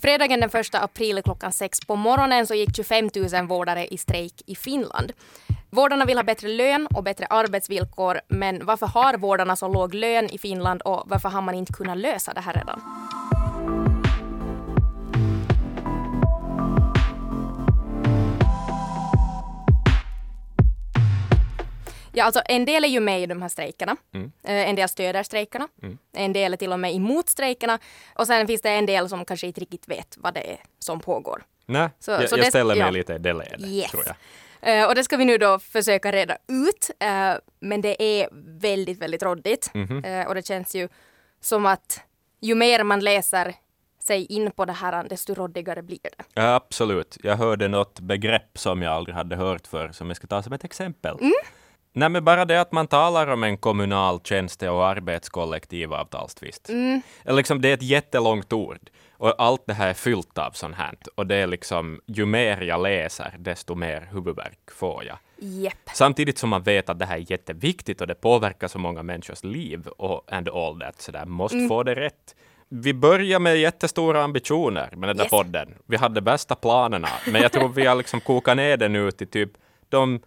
Fredagen 0.00 0.40
den 0.40 0.50
1 0.50 0.74
april 0.74 1.22
klockan 1.24 1.52
sex 1.52 1.80
på 1.80 1.96
morgonen 1.96 2.46
så 2.46 2.54
gick 2.54 2.76
25 2.76 3.10
000 3.32 3.46
vårdare 3.46 3.86
i 3.86 3.98
strejk 3.98 4.42
i 4.46 4.54
Finland. 4.56 5.12
Vårdarna 5.70 6.04
vill 6.04 6.18
ha 6.18 6.24
bättre 6.24 6.48
lön 6.48 6.86
och 6.86 7.02
bättre 7.02 7.26
arbetsvillkor, 7.26 8.20
men 8.28 8.66
varför 8.66 8.86
har 8.86 9.16
vårdarna 9.16 9.56
så 9.56 9.68
låg 9.68 9.94
lön 9.94 10.30
i 10.30 10.38
Finland 10.38 10.82
och 10.82 11.02
varför 11.06 11.28
har 11.28 11.42
man 11.42 11.54
inte 11.54 11.72
kunnat 11.72 11.98
lösa 11.98 12.32
det 12.32 12.40
här 12.40 12.52
redan? 12.52 12.80
Ja, 22.18 22.24
alltså 22.24 22.42
en 22.44 22.64
del 22.64 22.84
är 22.84 22.88
ju 22.88 23.00
med 23.00 23.22
i 23.22 23.26
de 23.26 23.42
här 23.42 23.48
strejkerna. 23.48 23.96
Mm. 24.14 24.32
En 24.42 24.76
del 24.76 24.88
stöder 24.88 25.22
strejkerna. 25.22 25.68
Mm. 25.82 25.98
En 26.12 26.32
del 26.32 26.52
är 26.52 26.56
till 26.56 26.72
och 26.72 26.80
med 26.80 26.94
emot 26.94 27.28
strejkerna. 27.28 27.78
Och 28.14 28.26
sen 28.26 28.46
finns 28.46 28.62
det 28.62 28.70
en 28.70 28.86
del 28.86 29.08
som 29.08 29.24
kanske 29.24 29.46
inte 29.46 29.60
riktigt 29.60 29.88
vet 29.88 30.14
vad 30.18 30.34
det 30.34 30.52
är 30.52 30.58
som 30.78 31.00
pågår. 31.00 31.42
Nej, 31.66 31.88
så, 31.98 32.10
jag, 32.10 32.28
så 32.28 32.36
jag 32.38 32.46
ställer 32.46 32.74
mig 32.74 32.84
ja. 32.84 32.90
lite 32.90 33.14
i 33.14 33.18
det 33.18 33.32
ledet, 33.32 33.60
yes. 33.60 33.90
tror 33.90 34.04
jag. 34.06 34.16
Uh, 34.82 34.88
och 34.88 34.94
det 34.94 35.04
ska 35.04 35.16
vi 35.16 35.24
nu 35.24 35.38
då 35.38 35.58
försöka 35.58 36.12
reda 36.12 36.36
ut. 36.48 36.90
Uh, 37.04 37.38
men 37.60 37.80
det 37.80 38.02
är 38.02 38.28
väldigt, 38.60 38.98
väldigt 38.98 39.22
råddigt. 39.22 39.70
Mm 39.74 39.86
-hmm. 39.86 40.20
uh, 40.20 40.28
och 40.28 40.34
det 40.34 40.46
känns 40.46 40.74
ju 40.74 40.88
som 41.40 41.66
att 41.66 42.00
ju 42.40 42.54
mer 42.54 42.84
man 42.84 43.00
läser 43.00 43.54
sig 44.02 44.26
in 44.26 44.50
på 44.50 44.64
det 44.64 44.72
här, 44.72 45.08
desto 45.08 45.34
råddigare 45.34 45.82
blir 45.82 45.98
det. 46.02 46.24
Ja, 46.34 46.54
absolut. 46.54 47.18
Jag 47.22 47.36
hörde 47.36 47.68
något 47.68 48.00
begrepp 48.00 48.58
som 48.58 48.82
jag 48.82 48.92
aldrig 48.92 49.16
hade 49.16 49.36
hört 49.36 49.66
för, 49.66 49.92
som 49.92 50.08
jag 50.08 50.16
ska 50.16 50.26
ta 50.26 50.42
som 50.42 50.52
ett 50.52 50.64
exempel. 50.64 51.16
Mm. 51.20 51.32
Nej, 51.98 52.08
men 52.08 52.24
bara 52.24 52.44
det 52.44 52.60
att 52.60 52.72
man 52.72 52.86
talar 52.86 53.26
om 53.26 53.44
en 53.44 53.56
kommunal 53.56 54.20
tjänste 54.24 54.70
och 54.70 54.86
arbetskollektivavtalstvist. 54.86 56.68
Mm. 56.68 57.02
Liksom, 57.24 57.60
det 57.60 57.68
är 57.68 57.74
ett 57.74 57.82
jättelångt 57.82 58.52
ord. 58.52 58.90
Och 59.12 59.34
allt 59.38 59.62
det 59.66 59.72
här 59.72 59.88
är 59.88 59.94
fyllt 59.94 60.38
av 60.38 60.50
sånt 60.50 60.76
här. 60.76 60.94
Och 61.14 61.26
det 61.26 61.34
är 61.34 61.46
liksom, 61.46 62.00
ju 62.06 62.26
mer 62.26 62.60
jag 62.60 62.82
läser, 62.82 63.34
desto 63.38 63.74
mer 63.74 64.08
huvudvärk 64.12 64.70
får 64.70 65.04
jag. 65.04 65.18
Yep. 65.40 65.72
Samtidigt 65.94 66.38
som 66.38 66.50
man 66.50 66.62
vet 66.62 66.88
att 66.88 66.98
det 66.98 67.06
här 67.06 67.16
är 67.16 67.30
jätteviktigt 67.30 68.00
och 68.00 68.06
det 68.06 68.14
påverkar 68.14 68.68
så 68.68 68.78
många 68.78 69.02
människors 69.02 69.44
liv 69.44 69.86
och 69.86 70.32
and 70.32 70.48
all 70.48 70.80
that, 70.80 71.00
så 71.00 71.12
där 71.12 71.26
måste 71.26 71.56
mm. 71.56 71.68
få 71.68 71.82
det 71.82 71.94
rätt. 71.94 72.34
Vi 72.68 72.94
börjar 72.94 73.38
med 73.38 73.56
jättestora 73.56 74.22
ambitioner 74.22 74.90
med 74.96 75.08
den 75.08 75.16
där 75.16 75.24
yes. 75.24 75.30
podden. 75.30 75.74
Vi 75.86 75.96
hade 75.96 76.20
bästa 76.20 76.54
planerna, 76.54 77.08
men 77.32 77.42
jag 77.42 77.52
tror 77.52 77.68
vi 77.68 77.86
har 77.86 77.94
liksom 77.94 78.20
kokat 78.20 78.56
ner 78.56 78.76
det 78.76 78.88
nu 78.88 79.10
till 79.10 79.28
typ 79.28 79.50
de 79.88 80.20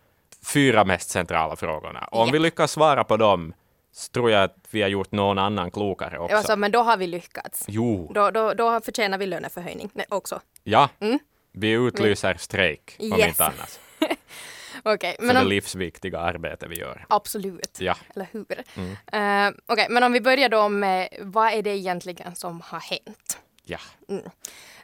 fyra 0.45 0.85
mest 0.85 1.09
centrala 1.09 1.55
frågorna. 1.55 2.07
Och 2.11 2.19
om 2.19 2.27
yep. 2.27 2.35
vi 2.35 2.39
lyckas 2.39 2.71
svara 2.71 3.03
på 3.03 3.17
dem 3.17 3.53
så 3.91 4.11
tror 4.11 4.31
jag 4.31 4.43
att 4.43 4.57
vi 4.69 4.81
har 4.81 4.89
gjort 4.89 5.11
någon 5.11 5.37
annan 5.37 5.71
klokare 5.71 6.19
också. 6.19 6.35
Alltså, 6.35 6.55
men 6.55 6.71
då 6.71 6.79
har 6.79 6.97
vi 6.97 7.07
lyckats. 7.07 7.65
Jo. 7.67 8.11
Då, 8.13 8.31
då, 8.31 8.53
då 8.53 8.81
förtjänar 8.81 9.17
vi 9.17 9.25
löneförhöjning 9.25 9.91
också. 10.09 10.41
Ja, 10.63 10.89
mm. 10.99 11.19
vi 11.51 11.71
utlyser 11.71 12.35
strejk 12.35 12.95
om 12.99 13.19
yes. 13.19 13.27
inte 13.27 13.45
annat. 13.45 13.79
okay, 14.83 15.15
men 15.19 15.29
För 15.29 15.37
om... 15.37 15.43
det 15.43 15.49
livsviktiga 15.49 16.19
arbete 16.19 16.67
vi 16.67 16.79
gör. 16.79 17.05
Absolut, 17.09 17.77
ja. 17.79 17.95
eller 18.15 18.27
hur? 18.31 18.63
Mm. 18.75 18.89
Uh, 18.89 19.53
Okej, 19.65 19.73
okay, 19.73 19.87
men 19.89 20.03
om 20.03 20.11
vi 20.11 20.21
börjar 20.21 20.49
då 20.49 20.69
med 20.69 21.09
vad 21.19 21.53
är 21.53 21.61
det 21.61 21.77
egentligen 21.77 22.35
som 22.35 22.61
har 22.61 22.79
hänt? 22.79 23.39
Ja. 23.63 23.79
Mm. 24.09 24.23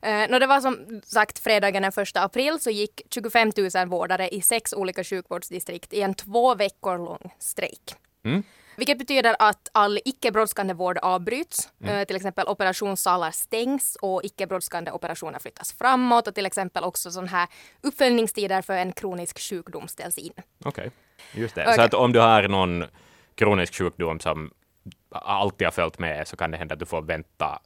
Uh, 0.05 0.29
no, 0.29 0.39
det 0.39 0.47
var 0.47 0.61
som 0.61 1.01
sagt 1.05 1.39
fredagen 1.39 1.81
den 1.83 1.91
1 1.97 2.17
april 2.17 2.59
så 2.59 2.69
gick 2.69 3.01
25 3.11 3.51
000 3.57 3.87
vårdare 3.87 4.29
i 4.29 4.41
sex 4.41 4.73
olika 4.73 5.03
sjukvårdsdistrikt 5.03 5.93
i 5.93 6.01
en 6.01 6.13
två 6.13 6.55
veckor 6.55 6.97
lång 6.97 7.33
strejk. 7.39 7.95
Mm. 8.25 8.43
Vilket 8.77 8.97
betyder 8.97 9.35
att 9.39 9.69
all 9.71 9.99
icke 10.05 10.31
brådskande 10.31 10.73
vård 10.73 10.97
avbryts. 10.97 11.69
Mm. 11.83 11.95
Uh, 11.95 12.03
till 12.03 12.15
exempel 12.15 12.47
operationssalar 12.47 13.31
stängs 13.31 13.97
och 14.01 14.21
icke 14.23 14.47
brådskande 14.47 14.91
operationer 14.91 15.39
flyttas 15.39 15.73
framåt 15.73 16.27
och 16.27 16.35
till 16.35 16.45
exempel 16.45 16.83
också 16.83 17.11
sådana 17.11 17.29
här 17.31 17.47
uppföljningstider 17.81 18.61
för 18.61 18.73
en 18.73 18.91
kronisk 18.91 19.39
sjukdom 19.39 19.87
ställs 19.87 20.17
in. 20.17 20.33
Okej, 20.65 20.69
okay. 20.69 20.89
just 21.41 21.55
det. 21.55 21.61
Okay. 21.61 21.75
Så 21.75 21.81
att 21.81 21.93
om 21.93 22.13
du 22.13 22.19
har 22.19 22.47
någon 22.47 22.85
kronisk 23.35 23.75
sjukdom 23.75 24.19
som 24.19 24.51
alltid 25.11 25.67
har 25.67 25.71
följt 25.71 25.99
med 25.99 26.27
så 26.27 26.37
kan 26.37 26.51
det 26.51 26.57
hända 26.57 26.73
att 26.73 26.79
du 26.79 26.85
får 26.85 27.01
vänta 27.01 27.59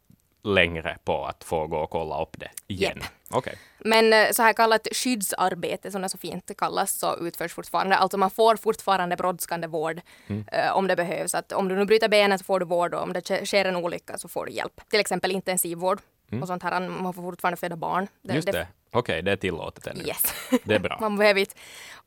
längre 0.43 0.97
på 1.03 1.25
att 1.25 1.43
få 1.43 1.67
gå 1.67 1.77
och 1.77 1.89
kolla 1.89 2.21
upp 2.21 2.39
det 2.39 2.49
igen. 2.67 2.97
Yep. 2.97 3.35
Okay. 3.35 3.53
Men 3.79 4.13
eh, 4.13 4.31
så 4.31 4.41
här 4.43 4.53
kallat 4.53 4.87
skyddsarbete, 4.91 5.91
som 5.91 6.01
det 6.01 6.09
så 6.09 6.17
fint 6.17 6.51
kallas, 6.57 6.99
så 6.99 7.17
utförs 7.17 7.53
fortfarande. 7.53 7.95
Alltså 7.95 8.17
man 8.17 8.31
får 8.31 8.55
fortfarande 8.55 9.15
brådskande 9.15 9.67
vård 9.67 10.01
mm. 10.27 10.45
uh, 10.53 10.77
om 10.77 10.87
det 10.87 10.95
behövs. 10.95 11.35
Att 11.35 11.51
om 11.51 11.67
du 11.67 11.75
nu 11.75 11.85
bryter 11.85 12.09
benet 12.09 12.39
så 12.39 12.45
får 12.45 12.59
du 12.59 12.65
vård 12.65 12.93
och 12.93 13.03
om 13.03 13.13
det 13.13 13.45
sker 13.45 13.65
en 13.65 13.75
olycka 13.75 14.17
så 14.17 14.27
får 14.27 14.45
du 14.45 14.51
hjälp. 14.51 14.81
Till 14.89 14.99
exempel 14.99 15.31
intensivvård 15.31 15.99
mm. 16.31 16.41
och 16.41 16.47
sånt 16.47 16.63
här. 16.63 16.89
Man 16.89 17.13
får 17.13 17.21
fortfarande 17.21 17.57
föda 17.57 17.75
barn. 17.75 18.07
Det, 18.21 18.33
Just 18.33 18.45
det. 18.45 18.51
det. 18.51 18.67
Okej, 18.91 18.99
okay, 18.99 19.21
det 19.21 19.31
är 19.31 19.35
tillåtet 19.35 19.87
ännu. 19.87 20.03
Yes. 20.03 20.33
Det 20.63 20.75
är 20.75 20.79
bra. 20.79 20.97
man 21.01 21.17
behöver 21.17 21.39
inte 21.39 21.55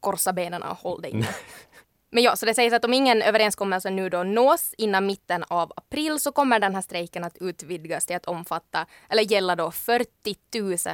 korsa 0.00 0.32
benen 0.32 0.62
och 0.62 0.76
hålla 0.76 1.02
det 1.02 1.10
inne. 1.10 1.28
Men 2.14 2.22
ja, 2.22 2.36
så 2.36 2.46
det 2.46 2.54
sägs 2.54 2.74
att 2.74 2.84
om 2.84 2.94
ingen 2.94 3.22
överenskommelse 3.22 3.90
nu 3.90 4.08
då 4.08 4.22
nås 4.22 4.74
innan 4.78 5.06
mitten 5.06 5.44
av 5.48 5.72
april 5.76 6.20
så 6.20 6.32
kommer 6.32 6.58
den 6.58 6.74
här 6.74 6.82
strejken 6.82 7.24
att 7.24 7.36
utvidgas 7.40 8.06
till 8.06 8.16
att 8.16 8.26
omfatta, 8.26 8.86
eller 9.08 9.22
gälla 9.22 9.56
då 9.56 9.70
40 9.70 10.08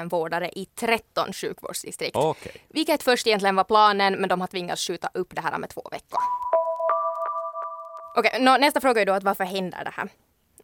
000 0.01 0.09
vårdare 0.09 0.49
i 0.49 0.65
13 0.65 1.33
sjukvårdsdistrikt. 1.33 2.17
Okay. 2.17 2.53
Vilket 2.69 3.03
först 3.03 3.27
egentligen 3.27 3.57
var 3.57 3.65
planen, 3.65 4.15
men 4.15 4.29
de 4.29 4.41
har 4.41 4.49
tvingats 4.49 4.87
skjuta 4.87 5.11
upp 5.15 5.35
det 5.35 5.41
här 5.41 5.59
med 5.59 5.71
två 5.71 5.89
veckor. 5.91 6.19
Okej, 8.17 8.31
okay, 8.41 8.59
nästa 8.59 8.81
fråga 8.81 9.03
är 9.03 9.07
då 9.07 9.13
att 9.13 9.25
varför 9.25 9.45
händer 9.45 9.85
det 9.85 9.93
här? 9.95 10.09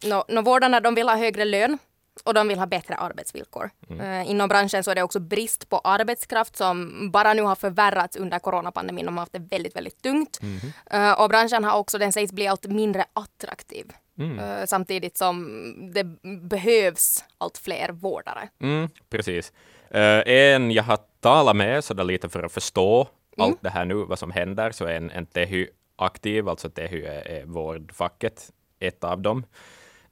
Nå, 0.05 0.25
no, 0.29 0.41
vårdarna 0.41 0.81
de 0.81 0.95
vill 0.95 1.09
ha 1.09 1.17
högre 1.17 1.45
lön 1.45 1.79
och 2.25 2.35
de 2.35 2.49
vill 2.49 2.59
ha 2.59 2.67
bättre 2.67 2.95
arbetsvillkor. 2.95 3.71
Mm. 3.91 4.01
Uh, 4.01 4.31
inom 4.31 4.49
branschen 4.49 4.85
så 4.85 4.91
är 4.91 4.95
det 4.95 5.03
också 5.03 5.21
brist 5.21 5.69
på 5.69 5.79
arbetskraft 5.79 6.57
som 6.57 7.11
bara 7.11 7.35
nu 7.35 7.43
har 7.43 7.55
förvärrats 7.55 8.17
under 8.17 8.39
coronapandemin. 8.39 9.07
De 9.07 9.17
har 9.17 9.23
haft 9.23 9.33
det 9.33 9.39
väldigt, 9.51 9.77
väldigt 9.77 10.03
tungt. 10.03 10.39
Mm. 10.43 11.15
Och 11.15 11.29
branschen 11.29 11.65
har 11.65 11.79
också, 11.79 11.99
den 11.99 12.13
sägs 12.13 12.33
bli 12.33 12.47
allt 12.47 12.67
mindre 12.67 13.05
attraktiv. 13.13 13.93
Mm. 14.19 14.39
Uh, 14.39 14.65
samtidigt 14.67 15.17
som 15.19 15.93
det 15.95 16.05
behövs 16.41 17.25
allt 17.39 17.59
fler 17.59 17.89
vårdare. 17.89 18.49
Mm, 18.61 18.89
precis. 19.11 19.53
en 19.91 20.71
jag 20.71 20.83
har 20.83 20.99
talat 21.21 21.57
med 21.57 21.85
så 21.85 22.03
lite 22.03 22.29
för 22.29 22.43
att 22.43 22.53
förstå 22.53 23.09
mm. 23.37 23.49
allt 23.49 23.63
det 23.63 23.71
här 23.71 23.85
nu, 23.85 23.95
vad 23.95 24.19
som 24.19 24.31
händer, 24.31 24.71
så 24.71 24.85
är 24.85 24.97
en, 24.97 25.11
en 25.11 25.27
THY 25.27 25.69
aktiv, 25.97 26.49
alltså 26.49 26.71
THY 26.71 27.05
är, 27.05 27.29
är 27.29 27.45
vårdfacket, 27.45 28.51
ett 28.81 29.05
av 29.05 29.21
dem. 29.21 29.45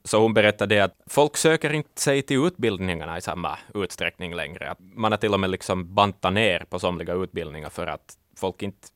Så 0.04 0.20
hon 0.20 0.34
berättade 0.34 0.84
att 0.84 1.00
folk 1.06 1.36
söker 1.36 1.72
inte 1.72 2.00
sig 2.00 2.22
till 2.22 2.46
utbildningarna 2.46 3.18
i 3.18 3.20
samma 3.20 3.58
utsträckning 3.74 4.34
längre. 4.34 4.70
Att 4.70 4.78
man 4.80 5.12
har 5.12 5.16
till 5.16 5.34
och 5.34 5.40
med 5.40 5.50
liksom 5.50 5.94
bantat 5.94 6.32
ner 6.32 6.64
på 6.70 6.78
somliga 6.78 7.14
utbildningar 7.14 7.70
för 7.70 7.86
att 7.86 8.18
folk 8.36 8.62
inte 8.62 8.88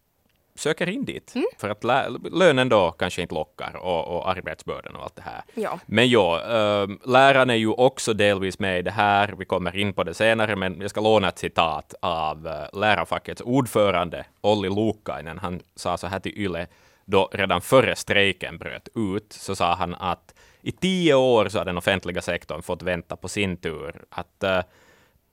söker 0.55 0.89
in 0.89 1.05
dit. 1.05 1.35
Mm. 1.35 1.47
För 1.59 1.69
att 1.69 1.85
lönen 2.33 2.69
då 2.69 2.91
kanske 2.91 3.23
inte 3.23 3.35
lockar 3.35 3.77
och, 3.77 4.17
och 4.17 4.31
arbetsbördan 4.31 4.97
och 4.97 5.03
allt 5.03 5.17
det 5.17 5.23
här. 5.23 5.43
Ja. 5.55 5.79
Men 5.87 6.09
ja, 6.11 6.41
äh, 6.41 6.89
lärarna 7.05 7.53
är 7.53 7.59
ju 7.59 7.69
också 7.69 8.15
delvis 8.15 8.59
med 8.59 8.79
i 8.79 8.83
det 8.83 8.91
här. 8.91 9.35
Vi 9.39 9.45
kommer 9.45 9.77
in 9.77 9.93
på 9.93 10.05
det 10.05 10.15
senare, 10.15 10.57
men 10.57 10.81
jag 10.81 10.91
ska 10.91 11.01
låna 11.01 11.29
ett 11.29 11.39
citat 11.39 11.95
av 12.03 12.47
äh, 12.47 12.79
lärarfackets 12.81 13.43
ordförande 13.45 14.25
Olli 14.41 14.69
Luukkainen. 14.69 15.39
Han 15.39 15.61
sa 15.77 15.97
så 15.97 16.07
här 16.07 16.21
till 16.21 16.39
Yle, 16.39 16.67
då 17.05 17.29
redan 17.33 17.61
före 17.61 17.97
strejken 17.97 18.59
bröt 18.59 18.89
ut, 18.95 19.33
så 19.33 19.57
sa 19.57 19.75
han 19.75 19.95
att 19.95 20.35
i 20.69 20.73
tio 20.73 21.15
år 21.15 21.49
så 21.49 21.59
har 21.59 21.65
den 21.65 21.79
offentliga 21.79 22.23
sektorn 22.23 22.63
fått 22.63 22.83
vänta 22.83 23.17
på 23.17 23.29
sin 23.29 23.57
tur. 23.57 24.05
Att 24.11 24.45
uh, 24.45 24.61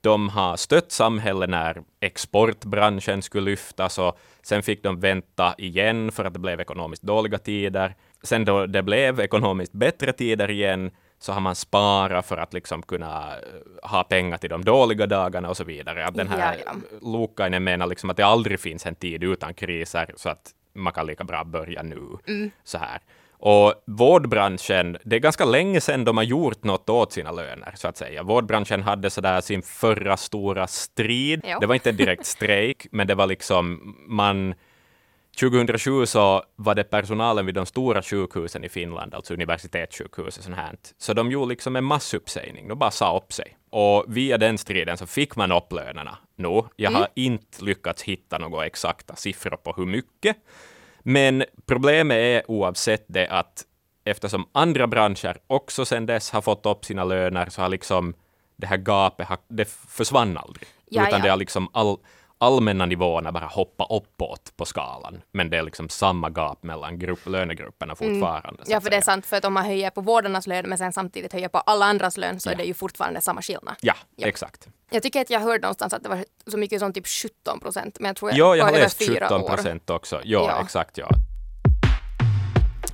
de 0.00 0.28
har 0.28 0.56
stött 0.56 0.92
samhället 0.92 1.50
när 1.50 1.82
exportbranschen 2.00 3.22
skulle 3.22 3.50
lyftas 3.50 3.98
och 3.98 4.18
sen 4.42 4.62
fick 4.62 4.82
de 4.82 5.00
vänta 5.00 5.54
igen 5.58 6.12
för 6.12 6.24
att 6.24 6.32
det 6.32 6.38
blev 6.38 6.60
ekonomiskt 6.60 7.02
dåliga 7.02 7.38
tider. 7.38 7.94
Sen 8.22 8.44
då 8.44 8.66
det 8.66 8.82
blev 8.82 9.20
ekonomiskt 9.20 9.72
bättre 9.72 10.12
tider 10.12 10.50
igen 10.50 10.90
så 11.18 11.32
har 11.32 11.40
man 11.40 11.54
sparat 11.54 12.26
för 12.26 12.36
att 12.36 12.52
liksom 12.52 12.82
kunna 12.82 13.36
eh, 13.36 13.90
ha 13.90 14.04
pengar 14.04 14.38
till 14.38 14.50
de 14.50 14.64
dåliga 14.64 15.06
dagarna 15.06 15.48
och 15.48 15.56
så 15.56 15.64
vidare. 15.64 16.06
Att 16.06 16.14
den 16.14 16.28
här 16.28 16.56
ja, 16.66 16.72
ja. 16.72 16.98
Lukainen 17.02 17.64
menar 17.64 17.86
liksom 17.86 18.10
att 18.10 18.16
det 18.16 18.26
aldrig 18.26 18.60
finns 18.60 18.86
en 18.86 18.94
tid 18.94 19.24
utan 19.24 19.54
kriser 19.54 20.14
så 20.16 20.28
att 20.28 20.54
man 20.72 20.92
kan 20.92 21.06
lika 21.06 21.24
bra 21.24 21.44
börja 21.44 21.82
nu. 21.82 22.02
Mm. 22.26 22.50
Så 22.64 22.78
här. 22.78 23.00
Och 23.38 23.74
vårdbranschen, 23.86 24.98
det 25.04 25.16
är 25.16 25.20
ganska 25.20 25.44
länge 25.44 25.80
sedan 25.80 26.04
de 26.04 26.16
har 26.16 26.24
gjort 26.24 26.64
något 26.64 26.90
åt 26.90 27.12
sina 27.12 27.32
löner, 27.32 27.72
så 27.76 27.88
att 27.88 27.96
säga. 27.96 28.22
Vårdbranschen 28.22 28.82
hade 28.82 29.10
sådär 29.10 29.40
sin 29.40 29.62
förra 29.62 30.16
stora 30.16 30.66
strid. 30.66 31.40
Jo. 31.44 31.58
Det 31.60 31.66
var 31.66 31.74
inte 31.74 31.90
en 31.90 31.96
direkt 31.96 32.26
strejk, 32.36 32.86
men 32.90 33.06
det 33.06 33.14
var 33.14 33.26
liksom 33.26 33.96
man 34.08 34.54
2007 35.40 36.06
så 36.06 36.42
var 36.56 36.74
det 36.74 36.84
personalen 36.84 37.46
vid 37.46 37.54
de 37.54 37.66
stora 37.66 38.02
sjukhusen 38.02 38.64
i 38.64 38.68
Finland, 38.68 39.14
alltså 39.14 39.34
universitetssjukhus 39.34 40.38
och 40.38 40.44
sånt 40.44 40.56
här. 40.56 40.76
Så 40.98 41.12
de 41.12 41.30
gjorde 41.30 41.48
liksom 41.48 41.76
en 41.76 41.84
massuppsägning, 41.84 42.68
de 42.68 42.78
bara 42.78 42.90
sa 42.90 43.16
upp 43.16 43.32
sig. 43.32 43.56
Och 43.70 44.04
via 44.08 44.38
den 44.38 44.58
striden 44.58 44.96
så 44.96 45.06
fick 45.06 45.36
man 45.36 45.52
upp 45.52 45.72
lönerna. 45.72 46.18
Nu, 46.36 46.62
jag 46.76 46.90
har 46.90 46.98
mm. 46.98 47.10
inte 47.14 47.64
lyckats 47.64 48.02
hitta 48.02 48.38
några 48.38 48.66
exakta 48.66 49.16
siffror 49.16 49.56
på 49.56 49.72
hur 49.76 49.86
mycket, 49.86 50.36
men 51.08 51.44
problemet 51.66 52.16
är 52.16 52.50
oavsett 52.50 53.04
det 53.08 53.28
att 53.28 53.64
eftersom 54.04 54.48
andra 54.52 54.86
branscher 54.86 55.36
också 55.46 55.84
sedan 55.84 56.06
dess 56.06 56.30
har 56.30 56.40
fått 56.40 56.66
upp 56.66 56.84
sina 56.84 57.04
löner 57.04 57.48
så 57.50 57.62
har 57.62 57.68
liksom 57.68 58.14
det 58.56 58.66
här 58.66 58.76
gapet 58.76 59.28
det 59.48 59.68
försvann 59.88 60.36
aldrig. 60.36 60.68
Ja, 60.86 61.08
utan 61.08 61.18
ja. 61.18 61.24
det 61.24 61.30
har 61.30 61.36
liksom 61.36 61.68
all, 61.72 61.96
allmänna 62.38 62.86
nivåerna 62.86 63.32
bara 63.32 63.46
hoppa 63.46 63.84
uppåt 63.90 64.52
på 64.56 64.64
skalan. 64.64 65.22
Men 65.32 65.50
det 65.50 65.56
är 65.58 65.62
liksom 65.62 65.88
samma 65.88 66.30
gap 66.30 66.62
mellan 66.62 66.98
grupp, 66.98 67.26
lönegrupperna 67.26 67.94
fortfarande. 67.94 68.64
så 68.66 68.72
Ja, 68.72 68.80
för 68.80 68.90
det 68.90 68.96
är 68.96 69.00
sant, 69.00 69.26
för 69.26 69.36
att 69.36 69.44
om 69.44 69.52
man 69.52 69.64
höjer 69.64 69.90
på 69.90 70.00
vårdarnas 70.00 70.46
lön 70.46 70.64
men 70.68 70.78
sen 70.78 70.92
samtidigt 70.92 71.32
höjer 71.32 71.48
på 71.48 71.58
alla 71.58 71.86
andras 71.86 72.16
lön 72.16 72.40
så 72.40 72.48
är 72.50 72.52
Ja. 72.54 72.58
det 72.58 72.64
ju 72.64 72.74
fortfarande 72.74 73.20
samma 73.20 73.42
skillnad. 73.42 73.74
Ja, 73.80 73.94
Ja. 74.16 74.26
exakt. 74.28 74.68
Jag 74.90 75.02
tycker 75.02 75.20
att 75.20 75.30
jag 75.30 75.40
hörde 75.40 75.58
någonstans 75.62 75.92
att 75.94 76.02
det 76.02 76.08
var 76.08 76.24
så 76.46 76.58
mycket 76.58 76.80
som 76.80 76.92
typ 76.92 77.06
17 77.06 77.60
procent, 77.60 77.96
men 78.00 78.08
jag 78.08 78.16
tror 78.16 78.32
jag 78.34 78.58
på 78.58 78.64
har 78.64 78.70
över 78.70 78.80
läst 78.80 78.98
fyra 79.06 79.26
17 79.28 79.42
år. 79.42 79.48
procent 79.48 79.90
också. 79.90 80.20
Jo, 80.24 80.40
Ja. 80.40 80.62
exakt 80.62 80.98
ja. 80.98 81.08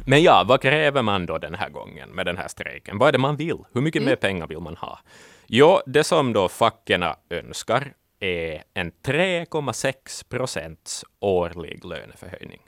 Men 0.07 0.23
ja, 0.23 0.45
vad 0.47 0.63
kräver 0.63 1.03
man 1.03 1.27
då 1.27 1.39
den 1.39 1.55
här 1.55 1.69
gången 1.69 2.09
med 2.11 2.27
den 2.27 2.37
här 2.37 2.49
strejken? 2.49 2.99
Vad 2.99 3.09
är 3.09 3.13
det 3.13 3.19
man 3.19 3.37
vill? 3.37 3.59
Hur 3.75 3.81
mycket 3.81 4.01
Mm. 4.03 4.11
mer 4.11 4.17
pengar 4.17 4.47
vill 4.47 4.61
man 4.61 4.77
ha? 4.77 4.99
Jo, 5.47 5.81
det 5.87 6.05
som 6.05 6.33
då 6.33 6.49
facken 6.49 7.05
önskar 7.31 7.93
är 8.25 8.63
en 8.75 8.93
3,6 8.93 10.29
procents 10.29 11.05
årlig 11.21 11.85
löneförhöjning 11.85 12.61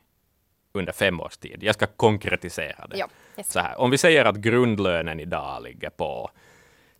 under 0.73 0.93
fem 0.93 1.21
års 1.21 1.37
tid. 1.37 1.63
Jag 1.63 1.75
ska 1.75 1.87
konkretisera 1.87 2.87
det. 2.87 2.97
Ja, 2.99 3.09
yes. 3.37 3.53
Så 3.53 3.61
här, 3.61 3.81
om 3.81 3.91
vi 3.91 3.99
säger 3.99 4.25
att 4.25 4.37
grundlönen 4.37 5.21
idag 5.21 5.63
ligger 5.63 5.91
på 5.91 6.31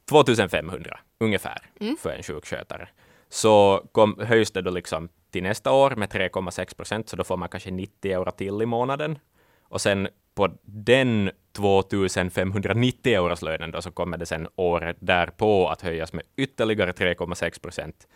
2500 0.09 0.99
ungefär 1.19 1.59
Mm. 1.81 1.97
för 1.97 2.11
en 2.11 2.23
sjukskötare, 2.23 2.89
så 3.29 3.87
kom, 3.93 4.19
höjs 4.21 4.51
det 4.51 4.63
då 4.63 4.71
liksom 4.71 5.09
till 5.31 5.43
nästa 5.43 5.73
år 5.73 5.91
med 5.91 6.09
3,6 6.09 6.77
procent, 6.77 7.09
så 7.09 7.17
då 7.17 7.25
får 7.25 7.37
man 7.37 7.49
kanske 7.49 7.71
90 7.71 8.13
euro 8.13 8.31
till 8.31 8.63
i 8.63 8.67
månaden. 8.67 9.19
Och 9.63 9.81
sen 9.81 10.09
på 10.35 10.59
den 10.63 11.31
2590 11.53 13.13
euros 13.15 13.43
lönen 13.43 13.71
då, 13.71 13.83
så 13.83 13.91
kommer 13.91 14.17
det 14.19 14.27
sen 14.27 14.49
året 14.57 14.97
därpå 15.01 15.69
att 15.69 15.83
höjas 15.83 16.13
med 16.13 16.25
ytterligare 16.37 16.93
3,6 16.93 17.63
procent. 17.63 18.07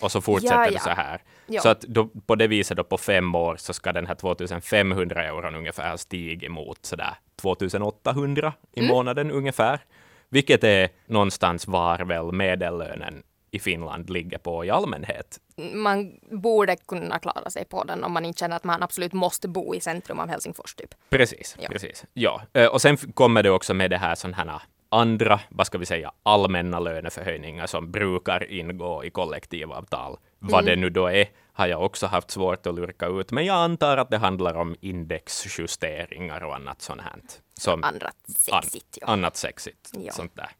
Och 0.00 0.12
så 0.12 0.20
fortsätter 0.20 0.54
Ja, 0.54 0.66
det 0.66 0.72
ja. 0.72 0.80
så 0.80 0.90
här. 0.90 1.22
Ja. 1.46 1.60
Så 1.60 1.68
att 1.68 1.80
då, 1.80 2.08
på 2.26 2.34
det 2.34 2.46
viset 2.46 2.76
då 2.76 2.84
på 2.84 2.98
fem 2.98 3.34
år 3.34 3.56
så 3.58 3.72
ska 3.72 3.92
den 3.92 4.06
här 4.06 4.14
2500 4.14 5.24
euron 5.24 5.54
ungefär 5.54 5.96
stiga 5.96 6.50
mot 6.50 6.86
sådär 6.86 7.14
2800 7.40 8.52
i 8.72 8.80
Mm. 8.80 8.92
månaden 8.92 9.30
ungefär. 9.30 9.80
Vilket 10.28 10.64
är 10.64 10.88
någonstans 11.06 11.66
var 11.66 11.98
väl 11.98 12.32
medellönen 12.32 13.22
i 13.50 13.58
Finland 13.58 14.10
ligger 14.10 14.38
på 14.38 14.64
i 14.64 14.70
allmänhet. 14.70 15.38
Man 15.74 16.12
borde 16.30 16.76
kunna 16.76 17.18
klara 17.18 17.50
sig 17.50 17.64
på 17.64 17.84
den 17.84 18.04
om 18.04 18.12
man 18.12 18.24
inte 18.24 18.38
känner 18.40 18.56
att 18.56 18.64
man 18.64 18.82
absolut 18.82 19.12
måste 19.12 19.48
bo 19.48 19.74
i 19.74 19.80
centrum 19.80 20.18
av 20.18 20.28
Helsingfors 20.28 20.74
typ. 20.74 20.94
Precis, 21.10 21.56
Ja. 21.60 21.68
precis. 21.68 22.04
Ja. 22.12 22.42
Eh, 22.52 22.66
Och 22.66 22.82
sen 22.82 22.96
kommer 22.96 23.42
det 23.42 23.50
också 23.50 23.74
med 23.74 23.90
det 23.90 23.96
här 23.98 24.14
sådana 24.14 24.36
här 24.36 24.60
andra, 24.88 25.40
vad 25.48 25.66
ska 25.66 25.78
vi 25.78 25.86
säga, 25.86 26.12
allmänna 26.22 26.80
löneförhöjningar 26.80 27.66
som 27.66 27.90
brukar 27.90 28.50
ingå 28.52 29.04
i 29.04 29.10
kollektivavtal. 29.10 30.16
Vad 30.38 30.62
Mm. 30.62 30.64
det 30.74 30.80
nu 30.80 30.90
då 30.90 31.06
är 31.06 31.28
har 31.52 31.66
jag 31.66 31.84
också 31.84 32.06
haft 32.06 32.30
svårt 32.30 32.66
att 32.66 32.74
lurka 32.74 33.06
ut, 33.06 33.30
men 33.30 33.44
jag 33.44 33.56
antar 33.56 33.96
att 33.96 34.10
det 34.10 34.18
handlar 34.18 34.54
om 34.54 34.76
indexjusteringar 34.80 36.44
och 36.44 36.54
annat 36.54 36.82
sånt 36.82 37.00
här. 37.00 37.12
Som 37.54 37.84
Andra 37.84 38.10
sexigt. 38.38 38.98
Ja. 39.00 39.06
annat 39.06 39.36
sexigt. 39.36 39.90
Ja. 39.92 40.12
Sånt 40.12 40.36
där. 40.36 40.50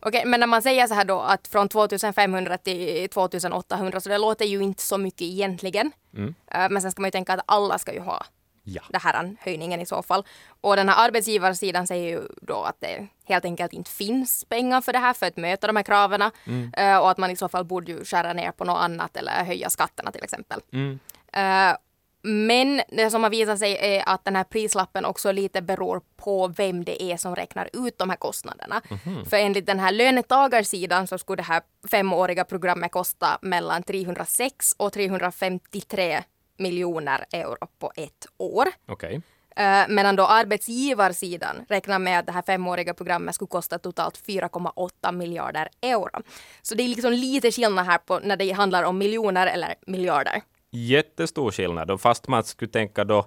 Okej, 0.00 0.22
men 0.26 0.40
när 0.40 0.46
man 0.46 0.62
säger 0.62 0.86
så 0.86 0.94
här 0.94 1.04
då 1.04 1.20
att 1.20 1.48
från 1.48 1.68
2500 1.68 2.58
till 2.58 3.08
2800 3.08 4.00
så 4.00 4.08
det 4.08 4.18
låter 4.18 4.44
ju 4.44 4.60
inte 4.62 4.82
så 4.82 4.98
mycket 4.98 5.22
egentligen. 5.22 5.92
Mm. 6.16 6.34
Eh, 6.46 6.68
Men 6.70 6.82
sen 6.82 6.90
ska 6.92 7.00
man 7.02 7.06
ju 7.08 7.12
tänka 7.12 7.32
att 7.32 7.40
alla 7.46 7.78
ska 7.78 7.92
ju 7.92 8.00
ha 8.00 8.24
Ja. 8.62 8.82
den 8.88 9.00
här 9.00 9.36
höjningen 9.40 9.80
i 9.80 9.86
så 9.86 10.02
fall. 10.02 10.24
Och 10.60 10.76
den 10.76 10.88
här 10.88 11.06
arbetsgivarsidan 11.06 11.86
säger 11.86 12.08
ju 12.08 12.22
då 12.42 12.62
att 12.62 12.80
det 12.80 13.06
helt 13.24 13.44
enkelt 13.44 13.72
inte 13.72 13.90
finns 13.90 14.44
pengar 14.44 14.80
för 14.80 14.92
det 14.92 14.98
här 14.98 15.12
för 15.14 15.26
att 15.26 15.36
möta 15.36 15.66
de 15.66 15.76
här 15.76 15.82
kraven. 15.82 16.30
Mm. 16.46 16.72
Eh, 16.76 16.98
Och 16.98 17.10
att 17.10 17.18
man 17.18 17.30
i 17.30 17.36
så 17.36 17.48
fall 17.48 17.64
borde 17.64 17.92
ju 17.92 18.04
skära 18.04 18.32
ner 18.32 18.50
på 18.52 18.64
något 18.64 18.78
annat 18.80 19.16
eller 19.16 19.44
höja 19.44 19.70
skatterna 19.70 20.12
till 20.12 20.24
exempel. 20.24 20.60
Mm. 20.72 20.98
Eh, 21.32 21.76
Men 22.22 22.82
det 22.88 23.10
som 23.10 23.22
har 23.22 23.30
visat 23.30 23.58
sig 23.58 23.78
är 23.80 24.02
att 24.06 24.24
den 24.24 24.36
här 24.36 24.44
prislappen 24.44 25.04
också 25.04 25.32
lite 25.32 25.62
beror 25.62 26.00
på 26.16 26.46
vem 26.48 26.84
det 26.84 27.02
är 27.02 27.16
som 27.16 27.36
räknar 27.36 27.70
ut 27.72 27.98
de 27.98 28.10
här 28.10 28.16
kostnaderna. 28.16 28.82
För 29.30 29.36
enligt 29.36 29.66
den 29.66 29.78
här 29.80 29.92
lönetagarsidan 29.92 31.06
så 31.06 31.18
skulle 31.18 31.36
det 31.36 31.42
här 31.42 31.62
femåriga 31.90 32.44
programmet 32.44 32.92
kosta 32.92 33.38
mellan 33.42 33.82
306 33.82 34.74
och 34.78 34.92
353 34.92 36.22
miljoner 36.60 37.24
euro 37.32 37.66
på 37.78 37.92
ett 37.96 38.26
år. 38.38 38.68
Okej. 38.86 39.20
Eh, 39.56 39.88
medan 39.88 40.16
då 40.16 40.26
arbetsgivarsidan 40.26 41.56
räknar 41.68 41.98
med 41.98 42.18
att 42.18 42.26
det 42.26 42.32
här 42.32 42.42
femåriga 42.42 42.94
programmet 42.94 43.34
skulle 43.34 43.48
kosta 43.48 43.78
totalt 43.78 44.26
4,8 44.26 45.12
miljarder 45.12 45.68
euro. 45.82 46.22
Så 46.62 46.74
det 46.74 46.82
är 46.82 46.88
liksom 46.88 47.12
lite 47.12 47.52
skillnad 47.52 47.86
här 47.86 47.98
på 47.98 48.18
när 48.18 48.36
det 48.36 48.50
handlar 48.50 48.82
om 48.82 48.98
miljoner 48.98 49.46
eller 49.46 49.74
miljarder. 49.86 50.42
Jättestor 50.70 51.50
skillnad. 51.50 51.90
Och 51.90 52.00
fast 52.00 52.28
man 52.28 52.44
skulle 52.44 52.70
tänka 52.70 53.04
då 53.04 53.26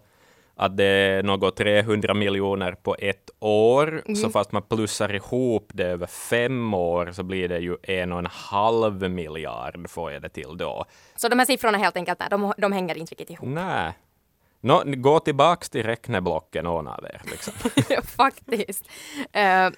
att 0.55 0.77
det 0.77 0.83
är 0.85 1.23
något 1.23 1.55
300 1.57 2.13
miljoner 2.13 2.71
på 2.71 2.95
ett 2.99 3.29
år, 3.39 4.01
Mm. 4.05 4.15
så 4.15 4.29
fast 4.29 4.51
man 4.51 4.61
plussar 4.61 5.15
ihop 5.15 5.71
det 5.73 5.83
över 5.83 6.07
fem 6.07 6.73
år 6.73 7.11
så 7.11 7.23
blir 7.23 7.49
det 7.49 7.59
ju 7.59 7.77
en 7.83 8.11
och 8.11 8.19
en 8.19 8.27
halv 8.31 9.09
miljard 9.09 9.89
får 9.89 10.11
jag 10.11 10.21
det 10.21 10.29
till 10.29 10.57
då. 10.57 10.85
Så 11.15 11.27
de 11.29 11.39
här 11.39 11.45
siffrorna 11.45 11.77
helt 11.77 11.95
enkelt, 11.97 12.19
nej, 12.19 12.27
de, 12.31 12.53
de 12.57 12.71
hänger 12.71 12.97
inte 12.97 13.11
riktigt 13.11 13.29
ihop. 13.29 13.49
Nej. 13.49 13.93
Nå, 14.61 14.83
gå 14.85 15.19
tillbaks 15.19 15.69
till 15.69 15.83
räkneblocken 15.83 16.63
någon 16.63 16.87
av 16.87 17.03
er. 17.05 17.21
Liksom. 17.31 17.53
Faktiskt. 18.03 18.85
Eh, 19.31 19.69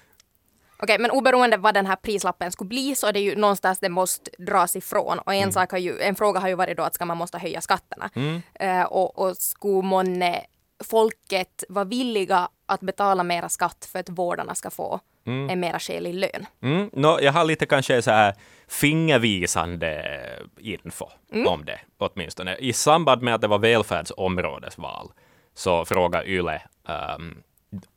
Okej, 0.78 0.98
men 0.98 1.10
oberoende 1.10 1.56
vad 1.56 1.74
den 1.74 1.86
här 1.86 1.96
prislappen 1.96 2.52
skulle 2.52 2.68
bli 2.68 2.94
så 2.94 3.06
är 3.06 3.12
det 3.12 3.20
ju 3.20 3.36
någonstans 3.36 3.78
det 3.78 3.88
måste 3.88 4.30
dras 4.38 4.76
ifrån. 4.76 5.18
Och 5.18 5.34
en, 5.34 5.52
sak 5.52 5.70
har 5.70 5.78
ju, 5.78 6.00
en 6.00 6.14
fråga 6.14 6.40
har 6.40 6.48
ju 6.48 6.54
varit 6.54 6.76
då 6.76 6.82
att 6.82 6.94
ska 6.94 7.04
man 7.04 7.16
måste 7.16 7.38
höja 7.38 7.60
skatterna? 7.60 8.10
Eh, 8.54 8.82
och, 8.82 9.18
och 9.18 9.36
skulle 9.36 9.82
månne 9.82 10.40
folket 10.84 11.64
vara 11.68 11.84
villiga 11.84 12.48
att 12.66 12.80
betala 12.80 13.22
mera 13.22 13.48
skatt 13.48 13.88
för 13.92 13.98
att 13.98 14.08
vårdarna 14.08 14.54
ska 14.54 14.70
få 14.70 15.00
en 15.24 15.60
mera 15.60 15.78
skälig 15.78 16.14
lön? 16.14 16.46
Mm, 16.62 16.90
nå, 16.92 17.18
jag 17.22 17.32
har 17.32 17.44
lite 17.44 17.66
kanske 17.66 18.02
så 18.02 18.10
här 18.10 18.34
fingervisande 18.68 20.20
info 20.58 21.06
om 21.46 21.64
det, 21.64 21.80
åtminstone. 21.98 22.56
I 22.56 22.72
samband 22.72 23.22
med 23.22 23.34
att 23.34 23.40
det 23.40 23.48
var 23.48 23.58
välfärdsområdesval 23.58 25.10
så 25.54 25.84
frågade 25.84 26.26
Yle 26.26 26.62
ehm, 26.88 27.42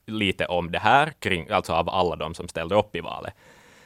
lite 0.06 0.46
om 0.46 0.72
det 0.72 0.80
här, 0.80 1.14
kring, 1.20 1.50
alltså 1.50 1.74
av 1.74 1.90
alla 1.90 2.16
de 2.16 2.34
som 2.34 2.48
ställde 2.48 2.76
upp 2.76 2.96
i 2.96 3.00
valet. 3.00 3.34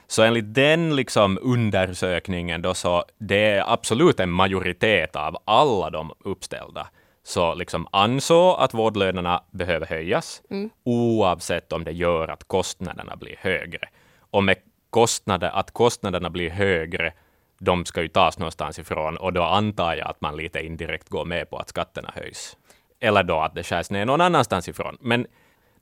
Så 0.07 0.23
enligt 0.23 0.53
den 0.53 0.95
liksom 0.95 1.39
undersökningen 1.41 2.61
då 2.61 2.73
så 2.73 3.03
det 3.17 3.45
är 3.45 3.73
absolut 3.73 4.19
en 4.19 4.31
majoritet 4.31 5.15
av 5.15 5.37
alla 5.45 5.89
de 5.89 6.13
uppställda 6.19 6.87
så 7.23 7.55
liksom 7.55 7.87
ansåg 7.91 8.55
att 8.59 8.73
vårdlönerna 8.73 9.43
behöver 9.51 9.85
höjas 9.85 10.41
oavsett 10.83 11.73
om 11.73 11.83
det 11.83 11.91
gör 11.91 12.27
att 12.27 12.43
kostnaderna 12.43 13.15
blir 13.15 13.35
högre. 13.39 13.89
Och 14.19 14.43
med 14.43 14.57
kostnader, 14.89 15.49
att 15.53 15.71
kostnaderna 15.71 16.29
blir 16.29 16.49
högre, 16.49 17.13
de 17.59 17.85
ska 17.85 18.01
ju 18.01 18.07
tas 18.07 18.39
någonstans 18.39 18.79
ifrån 18.79 19.17
och 19.17 19.33
då 19.33 19.43
antar 19.43 19.95
jag 19.95 20.07
att 20.07 20.21
man 20.21 20.37
lite 20.37 20.59
indirekt 20.59 21.09
går 21.09 21.25
med 21.25 21.49
på 21.49 21.57
att 21.57 21.69
skatterna 21.69 22.11
höjs. 22.15 22.57
Eller 22.99 23.23
då 23.23 23.39
att 23.39 23.55
det 23.55 23.63
skärs 23.63 23.89
ner 23.89 24.05
någon 24.05 24.21
annanstans 24.21 24.67
ifrån. 24.67 24.97
Men 25.01 25.27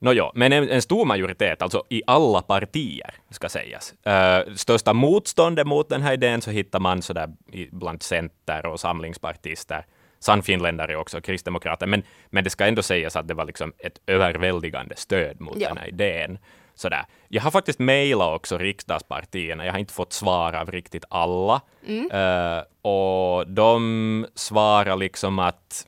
Nåja, 0.03 0.31
men 0.35 0.53
en, 0.53 0.69
en 0.69 0.81
stor 0.81 1.05
majoritet, 1.05 1.61
alltså 1.61 1.83
i 1.89 2.01
alla 2.07 2.41
partier, 2.41 3.13
ska 3.29 3.49
sägas. 3.49 3.93
Uh, 4.07 4.55
största 4.55 4.93
motståndet 4.93 5.67
mot 5.67 5.89
den 5.89 6.01
här 6.01 6.13
idén 6.13 6.41
så 6.41 6.51
hittar 6.51 6.79
man 6.79 7.01
sådär 7.01 7.29
bland 7.71 8.03
center 8.03 8.65
och 8.65 8.79
samlingspartister, 8.79 9.85
sannfinländare 10.21 10.95
också, 10.97 11.21
kristdemokrater, 11.21 11.87
men, 11.87 12.03
men 12.29 12.43
det 12.43 12.49
ska 12.49 12.65
ändå 12.65 12.81
sägas 12.83 13.15
att 13.15 13.27
det 13.27 13.33
var 13.33 13.45
liksom 13.45 13.73
ett 13.79 14.01
överväldigande 14.07 14.95
stöd 14.95 15.41
mot 15.41 15.57
Ja. 15.59 15.67
den 15.67 15.77
här 15.77 15.87
idén. 15.87 16.37
Sådär. 16.75 17.05
Jag 17.27 17.41
har 17.41 17.51
faktiskt 17.51 17.79
mejlat 17.79 18.35
också 18.35 18.57
riksdagspartierna, 18.57 19.65
jag 19.65 19.71
har 19.73 19.79
inte 19.79 19.93
fått 19.93 20.13
svar 20.13 20.53
av 20.53 20.71
riktigt 20.71 21.05
alla. 21.09 21.61
Eh, 22.11 22.63
och 22.91 23.47
de 23.47 24.25
svarar 24.35 24.95
liksom 24.95 25.39
att 25.39 25.87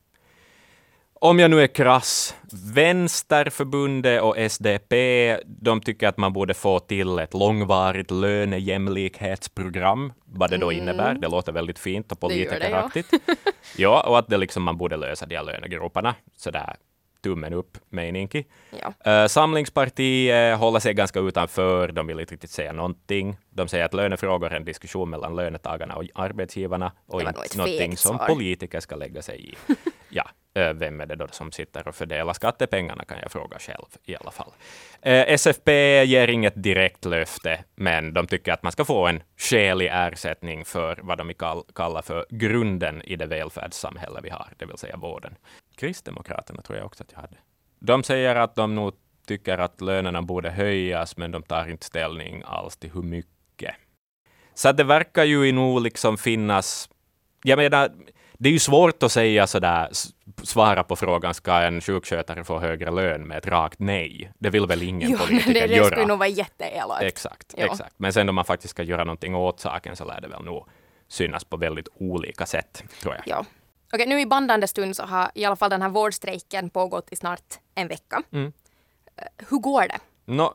om 1.24 1.39
jag 1.39 1.51
nu 1.51 1.62
är 1.62 1.68
krass, 1.68 2.36
Vänsterförbundet 2.74 4.22
och 4.22 4.38
SDP, 4.38 5.38
de 5.46 5.82
tycker 5.82 6.08
att 6.08 6.18
man 6.18 6.34
borde 6.34 6.53
få 6.53 6.80
till 6.80 7.20
ett 7.20 7.34
långvarigt 7.34 8.12
lönejämlikhetsprogram. 8.12 10.13
Vad 10.25 10.50
det 10.50 10.58
då 10.58 10.72
innebär, 10.72 11.13
det 11.13 11.27
låter 11.27 11.51
väldigt 11.51 11.80
fint 11.80 12.12
och 12.12 12.30
det, 12.30 12.36
ja. 12.36 12.50
politikeraktigt. 12.50 13.13
ja, 13.77 14.03
och 14.08 14.20
att 14.20 14.27
det 14.27 14.38
liksom 14.38 14.63
man 14.63 14.77
borde 14.77 14.98
lösa 14.98 15.25
de 15.25 15.36
här 15.36 15.44
lönegroparna. 15.44 16.15
Sådär 16.38 16.75
tummen 17.24 17.53
upp, 17.53 17.77
meninki. 17.89 18.46
Ja. 18.82 19.22
Uh, 19.22 19.27
Samlingspartiet 19.27 20.60
håller 20.60 20.80
sig 20.80 20.94
ganska 20.94 21.20
utanför, 21.20 21.92
de 21.92 22.08
vill 22.08 22.20
inte 22.20 22.34
riktigt 22.34 22.50
säga 22.50 22.74
någonting. 22.74 23.38
De 23.50 23.68
säger 23.68 23.86
att 23.86 23.94
lönefrågor 23.94 24.51
är 24.51 24.56
en 24.56 24.65
diskussion 24.65 25.10
mellan 25.10 25.36
lönetagarna 25.36 25.96
och 25.96 26.03
arbetsgivarna 26.15 26.92
och 27.08 27.22
inte 27.22 27.58
någonting 27.58 27.98
som 27.98 28.20
politiker 28.27 28.80
ska 28.80 28.96
lägga 28.96 29.22
sig 29.22 29.50
i. 29.50 29.56
ja, 30.10 30.30
Eh, 30.55 30.74
vem 30.74 31.01
är 31.01 31.05
det 31.05 31.15
då 31.15 31.27
som 31.27 31.51
sitter 31.51 31.88
och 31.88 31.95
fördelar 31.95 32.33
skattepengarna 32.33 33.05
kan 33.05 33.17
jag 33.22 33.31
fråga 33.31 33.60
själv 33.60 33.86
i 34.05 34.15
alla 34.15 34.31
fall. 34.31 34.51
Eh, 35.01 35.33
SFP 35.33 36.03
ger 36.03 36.27
inget 36.27 36.63
direkt 36.63 37.05
löfte, 37.05 37.63
men 37.75 38.13
de 38.13 38.27
tycker 38.27 38.53
att 38.53 38.63
man 38.63 38.72
ska 38.72 38.86
få 38.86 39.07
en 39.07 39.24
skälig 39.38 39.89
ersättning 39.93 40.65
för 40.65 41.00
vad 41.03 41.17
de 41.17 41.33
kallar 41.75 42.01
för 42.01 42.25
grunden 42.29 43.01
i 43.01 43.15
det 43.15 43.25
välfärdssamhälle 43.25 44.19
vi 44.24 44.29
har, 44.29 44.48
det 44.57 44.65
vill 44.65 44.77
säga 44.77 44.98
vården. 44.98 45.36
Kristdemokraterna 45.75 46.62
tror 46.62 46.77
jag 46.77 46.86
också 46.86 47.03
att 47.03 47.12
jag 47.12 47.22
hade. 47.22 47.38
De 47.79 48.03
säger 48.03 48.36
att 48.36 48.55
de 48.55 48.75
nog 48.75 48.93
tycker 49.27 49.57
att 49.57 49.81
lönerna 49.81 50.22
borde 50.22 50.50
höjas, 50.50 51.17
men 51.17 51.31
de 51.31 51.43
tar 51.43 51.69
inte 51.69 51.86
ställning 51.86 52.43
alls 52.45 52.77
till 52.77 52.91
hur 52.91 53.03
mycket. 53.03 53.75
Så 54.53 54.72
det 54.72 54.83
verkar 54.83 55.24
ju 55.24 55.51
nog 55.51 55.81
liksom 55.81 56.17
finnas, 56.17 56.89
jag 57.43 57.57
menar, 57.57 57.91
det 58.38 58.50
är 58.50 58.54
ju 58.54 58.60
svårt 58.60 59.04
att 59.04 59.12
säga 59.12 59.48
sådär, 59.48 59.90
svara 60.44 60.84
på 60.84 60.96
frågan, 60.96 61.34
ska 61.34 61.54
en 61.54 61.82
sjukskötare 61.82 62.44
få 62.44 62.60
högre 62.60 62.92
lön 62.92 63.28
med 63.28 63.38
ett 63.38 63.48
rakt 63.48 63.80
nej? 63.80 64.32
Det 64.40 64.50
vill 64.50 64.66
väl 64.66 64.84
ingen 64.84 65.10
jo, 65.12 65.18
politiker 65.28 65.54
det, 65.54 65.68
det 65.68 65.75
göra? 65.75 65.86
Det 65.86 65.92
skulle 65.92 66.08
nog 66.08 66.20
vara 66.20 66.30
jätteelakt. 66.30 67.04
Exakt, 67.04 67.54
exakt. 67.58 67.94
Men 67.98 68.13
sen 68.13 68.30
om 68.30 68.36
man 68.36 68.46
faktiskt 68.46 68.72
ska 68.72 68.84
göra 68.84 69.04
någonting 69.04 69.36
åt 69.36 69.60
saken 69.60 69.96
så 69.96 70.06
lär 70.06 70.22
det 70.22 70.28
väl 70.28 70.44
nog 70.44 70.68
synas 71.08 71.44
på 71.44 71.58
väldigt 71.58 71.88
olika 71.96 72.46
sätt, 72.46 72.84
tror 73.02 73.13
jag. 73.13 73.24
Ja. 73.28 73.46
Okej, 73.94 74.08
nu 74.08 74.22
i 74.22 74.25
bandande 74.25 74.68
stund 74.68 74.96
så 74.96 75.04
har 75.04 75.32
i 75.36 75.46
alla 75.46 75.56
fall 75.56 75.70
den 75.70 75.82
här 75.82 75.90
vårdstrejken 75.90 76.70
pågått 76.70 77.08
i 77.12 77.16
snart 77.16 77.60
en 77.75 77.88
vecka. 77.88 78.24
Mm. 78.32 78.54
Eh, 79.18 79.24
hur 79.50 79.58
går 79.58 79.82
det? 79.82 80.00
No, 80.25 80.54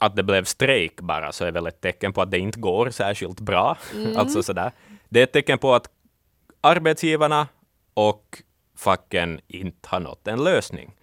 att 0.00 0.16
det 0.16 0.22
blev 0.22 0.44
strejk 0.44 1.00
bara 1.00 1.32
så 1.32 1.44
är 1.44 1.52
väl 1.52 1.66
ett 1.66 1.80
tecken 1.80 2.12
på 2.12 2.22
att 2.22 2.30
det 2.30 2.38
inte 2.38 2.60
går 2.60 2.90
särskilt 2.90 3.40
bra. 3.40 3.76
Mm. 3.94 4.16
alltså 4.16 4.42
sådär. 4.42 4.72
Det 5.08 5.20
är 5.20 5.24
ett 5.24 5.32
tecken 5.32 5.58
på 5.58 5.74
att 5.74 5.88
arbetsgivarna 6.60 7.48
och 7.94 8.42
facken 8.76 9.40
inte 9.48 9.88
har 9.88 10.00
nått 10.00 10.28
en 10.28 10.44
lösning. 10.44 10.96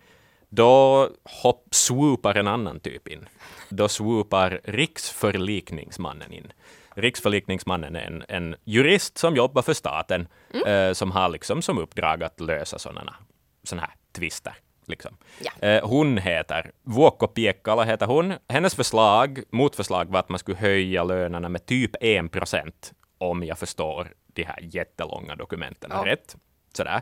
Då 0.49 1.09
hopp 1.23 1.67
swoopar 1.71 2.35
en 2.35 2.47
annan 2.47 2.79
typ 2.79 3.07
in. 3.07 3.27
Då 3.69 3.87
swoopar 3.87 4.61
riksförlikningsmannen 4.63 6.33
in. 6.33 6.51
Riksförlikningsmannen 6.95 7.95
är 7.95 8.01
en, 8.01 8.23
en 8.27 8.55
jurist 8.63 9.17
som 9.17 9.35
jobbar 9.35 9.61
för 9.61 9.73
staten, 9.73 10.27
mm. 10.53 10.67
eh, 10.67 10.93
som 10.93 11.11
har 11.11 11.29
liksom 11.29 11.61
som 11.61 11.77
uppdrag 11.77 12.23
att 12.23 12.39
lösa 12.39 12.79
sådana 12.79 13.15
såna 13.63 13.81
här 13.81 13.91
tvister. 14.11 14.53
Liksom. 14.87 15.17
Ja. 15.39 15.67
Eh, 15.67 15.87
hon 15.87 16.17
heter 16.17 16.71
Vuokko 16.83 17.27
Piekkala, 17.27 17.83
heter 17.83 18.05
hon. 18.05 18.33
Hennes 18.49 18.75
förslag, 18.75 19.43
motförslag 19.49 20.05
var 20.05 20.19
att 20.19 20.29
man 20.29 20.39
skulle 20.39 20.57
höja 20.57 21.03
lönerna 21.03 21.49
med 21.49 21.65
typ 21.65 21.91
en 22.01 22.29
procent, 22.29 22.93
om 23.17 23.43
jag 23.43 23.59
förstår 23.59 24.13
de 24.27 24.43
här 24.43 24.59
jättelånga 24.61 25.35
dokumenten 25.35 25.91
ja. 25.93 26.05
rätt. 26.05 26.35
Sådär. 26.73 27.01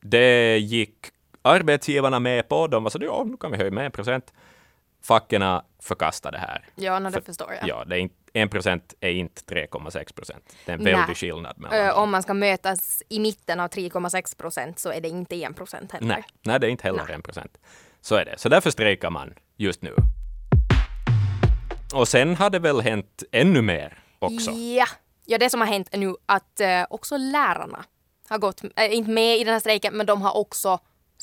Det 0.00 0.58
gick 0.58 1.06
arbetsgivarna 1.42 2.20
med 2.20 2.48
på. 2.48 2.66
De 2.66 2.82
var 2.82 2.90
så 2.90 2.98
ja, 3.02 3.24
nu 3.26 3.36
kan 3.36 3.50
vi 3.50 3.56
höja 3.56 3.70
med 3.70 3.86
en 3.86 3.92
procent. 3.92 4.32
Facken 5.02 5.60
förkastade 5.82 6.36
det 6.36 6.40
här. 6.40 6.68
Ja, 6.74 6.98
no, 6.98 7.04
det 7.04 7.12
För, 7.12 7.20
förstår 7.20 7.52
jag. 7.52 7.68
Ja, 7.68 7.84
det 7.84 7.96
är 7.96 7.98
inte, 7.98 8.14
en 8.32 8.48
procent 8.48 8.94
är 9.00 9.10
inte 9.10 9.54
3,6 9.54 10.14
procent. 10.14 10.56
Det 10.64 10.72
är 10.72 10.76
en 10.76 10.84
väldig 10.84 11.04
Nej. 11.06 11.14
skillnad. 11.14 11.58
Mellan 11.58 11.90
Om 11.90 12.10
man 12.10 12.22
ska 12.22 12.34
mötas 12.34 13.02
i 13.08 13.18
mitten 13.18 13.60
av 13.60 13.68
3,6 13.68 14.38
procent 14.38 14.78
så 14.78 14.92
är 14.92 15.00
det 15.00 15.08
inte 15.08 15.36
en 15.36 15.54
procent 15.54 15.92
heller. 15.92 16.06
Nej. 16.06 16.24
Nej, 16.42 16.60
det 16.60 16.66
är 16.66 16.70
inte 16.70 16.84
heller 16.84 17.10
en 17.10 17.22
procent. 17.22 17.58
Så 18.00 18.14
är 18.14 18.24
det. 18.24 18.34
Så 18.38 18.48
därför 18.48 18.70
strejkar 18.70 19.10
man 19.10 19.34
just 19.56 19.82
nu. 19.82 19.94
Och 21.94 22.08
sen 22.08 22.36
har 22.36 22.50
det 22.50 22.58
väl 22.58 22.80
hänt 22.80 23.22
ännu 23.32 23.62
mer 23.62 23.98
också. 24.18 24.50
Ja, 24.50 24.86
ja 25.26 25.38
det 25.38 25.50
som 25.50 25.60
har 25.60 25.68
hänt 25.68 25.88
är 25.92 25.98
nu 25.98 26.14
att 26.26 26.60
uh, 26.60 26.86
också 26.90 27.16
lärarna 27.16 27.84
har 28.28 28.38
gått, 28.38 28.62
äh, 28.76 28.94
inte 28.94 29.10
med 29.10 29.38
i 29.38 29.44
den 29.44 29.52
här 29.52 29.60
strejken, 29.60 29.94
men 29.94 30.06
de 30.06 30.22
har 30.22 30.36
också 30.36 30.78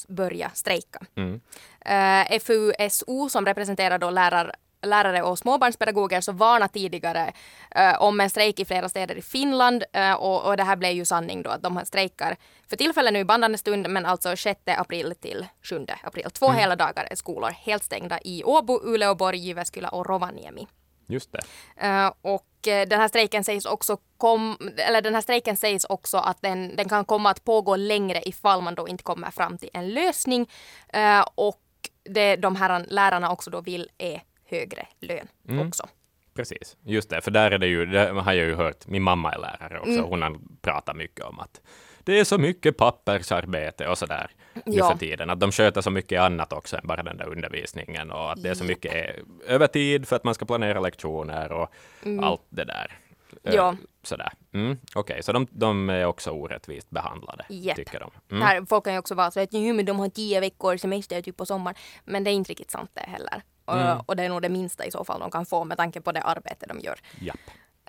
börjat 0.07 0.57
strejka. 0.57 0.99
Mm. 1.15 1.41
Uh, 1.89 2.39
FUSO 2.39 3.29
som 3.29 3.45
representerar 3.45 3.97
då 3.97 4.09
lärar, 4.09 4.55
lärare 4.81 5.23
och 5.23 5.39
småbarnspedagoger 5.39 6.21
så 6.21 6.31
varnar 6.31 6.67
tidigare 6.67 7.33
uh, 7.79 8.01
om 8.01 8.19
en 8.19 8.29
strejk 8.29 8.59
i 8.59 8.65
flera 8.65 8.89
städer 8.89 9.15
i 9.15 9.21
Finland 9.21 9.83
uh, 9.97 10.13
och, 10.13 10.45
och, 10.45 10.57
det 10.57 10.63
här 10.63 10.75
blev 10.75 10.91
ju 10.91 11.05
sanning 11.05 11.43
då 11.43 11.49
att 11.49 11.63
de 11.63 11.81
strejkar 11.85 12.35
för 12.69 12.75
tillfället 12.75 13.13
nu 13.13 13.19
i 13.19 13.25
bandande 13.25 13.57
stund 13.57 13.89
men 13.89 14.05
alltså 14.05 14.35
6 14.35 14.61
april 14.65 15.13
till 15.21 15.45
7 15.69 15.85
april. 16.03 16.25
Två 16.31 16.45
mm. 16.45 16.59
hela 16.59 16.75
dagar 16.75 17.07
är 17.11 17.15
skolor 17.15 17.49
helt 17.49 17.83
stängda 17.83 18.19
i 18.23 18.43
Åbo, 18.43 18.79
Uleåborg, 18.83 19.37
Jyväskylä 19.37 19.87
och 19.87 20.05
Rovaniemi. 20.05 20.67
Just 21.07 21.31
det. 21.31 21.41
Uh, 21.87 22.11
och 22.21 22.47
den 22.63 22.99
här 22.99 23.07
strejken 23.07 23.43
sägs 23.43 23.65
också 23.65 23.97
kom, 24.17 24.57
eller 24.77 25.01
den 25.01 25.13
här 25.13 25.21
strejken 25.21 25.57
sägs 25.57 25.85
också 25.85 26.17
att 26.17 26.41
den, 26.41 26.75
den 26.75 26.89
kan 26.89 27.05
komma 27.05 27.29
att 27.29 27.43
pågå 27.43 27.75
längre 27.75 28.21
ifall 28.25 28.61
man 28.61 28.75
då 28.75 28.87
inte 28.87 29.03
kommer 29.03 29.31
fram 29.31 29.57
till 29.57 29.69
en 29.73 29.89
lösning. 29.89 30.49
Uh, 30.95 31.25
och 31.35 31.61
det 32.03 32.35
de 32.35 32.55
här 32.55 32.85
lärarna 32.87 33.31
också 33.31 33.49
då 33.49 33.61
vill 33.61 33.89
är 33.97 34.23
högre 34.45 34.87
lön 34.99 35.27
mm. 35.49 35.67
också. 35.67 35.87
Precis, 36.33 36.77
just 36.83 37.09
det, 37.09 37.21
för 37.21 37.31
där 37.31 37.51
är 37.51 37.57
det 37.57 37.67
ju, 37.67 37.85
det 37.85 38.11
har 38.11 38.33
jag 38.33 38.45
ju 38.45 38.55
hört, 38.55 38.87
min 38.87 39.03
mamma 39.03 39.31
är 39.31 39.39
lärare 39.39 39.79
också, 39.79 39.91
mm. 39.91 40.05
hon 40.05 40.21
har 40.21 40.37
pratat 40.61 40.95
mycket 40.95 41.25
om 41.25 41.39
att 41.39 41.61
det 42.03 42.19
är 42.19 42.23
så 42.23 42.37
mycket 42.37 42.77
pappersarbete 42.77 43.87
och 43.87 43.97
sådär 43.97 44.31
nu 44.65 44.77
ja. 44.77 44.91
för 44.91 44.97
tiden. 44.97 45.29
Att 45.29 45.39
de 45.39 45.51
sköter 45.51 45.81
så 45.81 45.89
mycket 45.89 46.21
annat 46.21 46.53
också 46.53 46.77
än 46.77 46.87
bara 46.87 47.03
den 47.03 47.17
där 47.17 47.27
undervisningen 47.27 48.11
och 48.11 48.31
att 48.31 48.43
det 48.43 48.49
är 48.49 48.53
så 48.53 48.63
mycket 48.63 49.15
övertid 49.47 50.07
för 50.07 50.15
att 50.15 50.23
man 50.23 50.33
ska 50.33 50.45
planera 50.45 50.79
lektioner 50.79 51.51
och 51.51 51.73
mm. 52.03 52.23
allt 52.23 52.45
det 52.49 52.63
där. 52.63 52.99
Ja. 53.41 53.75
Sådär. 54.03 54.33
Mm, 54.53 54.77
Okej, 54.95 54.99
okay. 54.99 55.21
så 55.21 55.31
de, 55.31 55.47
de, 55.51 55.89
är 55.89 56.05
också 56.05 56.31
orättvist 56.31 56.89
behandlade, 56.89 57.45
yep. 57.49 57.75
tycker 57.75 57.99
de. 57.99 58.11
Mm. 58.31 58.43
Här, 58.43 58.65
folk 58.69 58.83
kan 58.83 58.93
ju 58.93 58.99
också 58.99 59.15
vara 59.15 59.31
så 59.31 59.39
att 59.39 59.51
men 59.51 59.85
de 59.85 59.99
har 59.99 60.09
tio 60.09 60.39
veckor 60.39 60.77
semester 60.77 61.21
typ 61.21 61.37
på 61.37 61.45
sommaren. 61.45 61.75
Men 62.05 62.23
det 62.23 62.31
är 62.31 62.33
inte 62.33 62.49
riktigt 62.49 62.71
sant 62.71 62.91
det 62.93 63.01
heller. 63.01 63.41
Mm. 63.67 63.97
Och, 63.97 64.09
och 64.09 64.15
det 64.15 64.23
är 64.23 64.29
nog 64.29 64.41
det 64.41 64.49
minsta 64.49 64.85
i 64.85 64.91
så 64.91 65.03
fall 65.03 65.19
de 65.19 65.31
kan 65.31 65.45
få 65.45 65.63
med 65.63 65.77
tanke 65.77 66.01
på 66.01 66.11
det 66.11 66.21
arbete 66.21 66.65
de 66.67 66.79
gör. 66.79 66.99
Yep. 67.21 67.39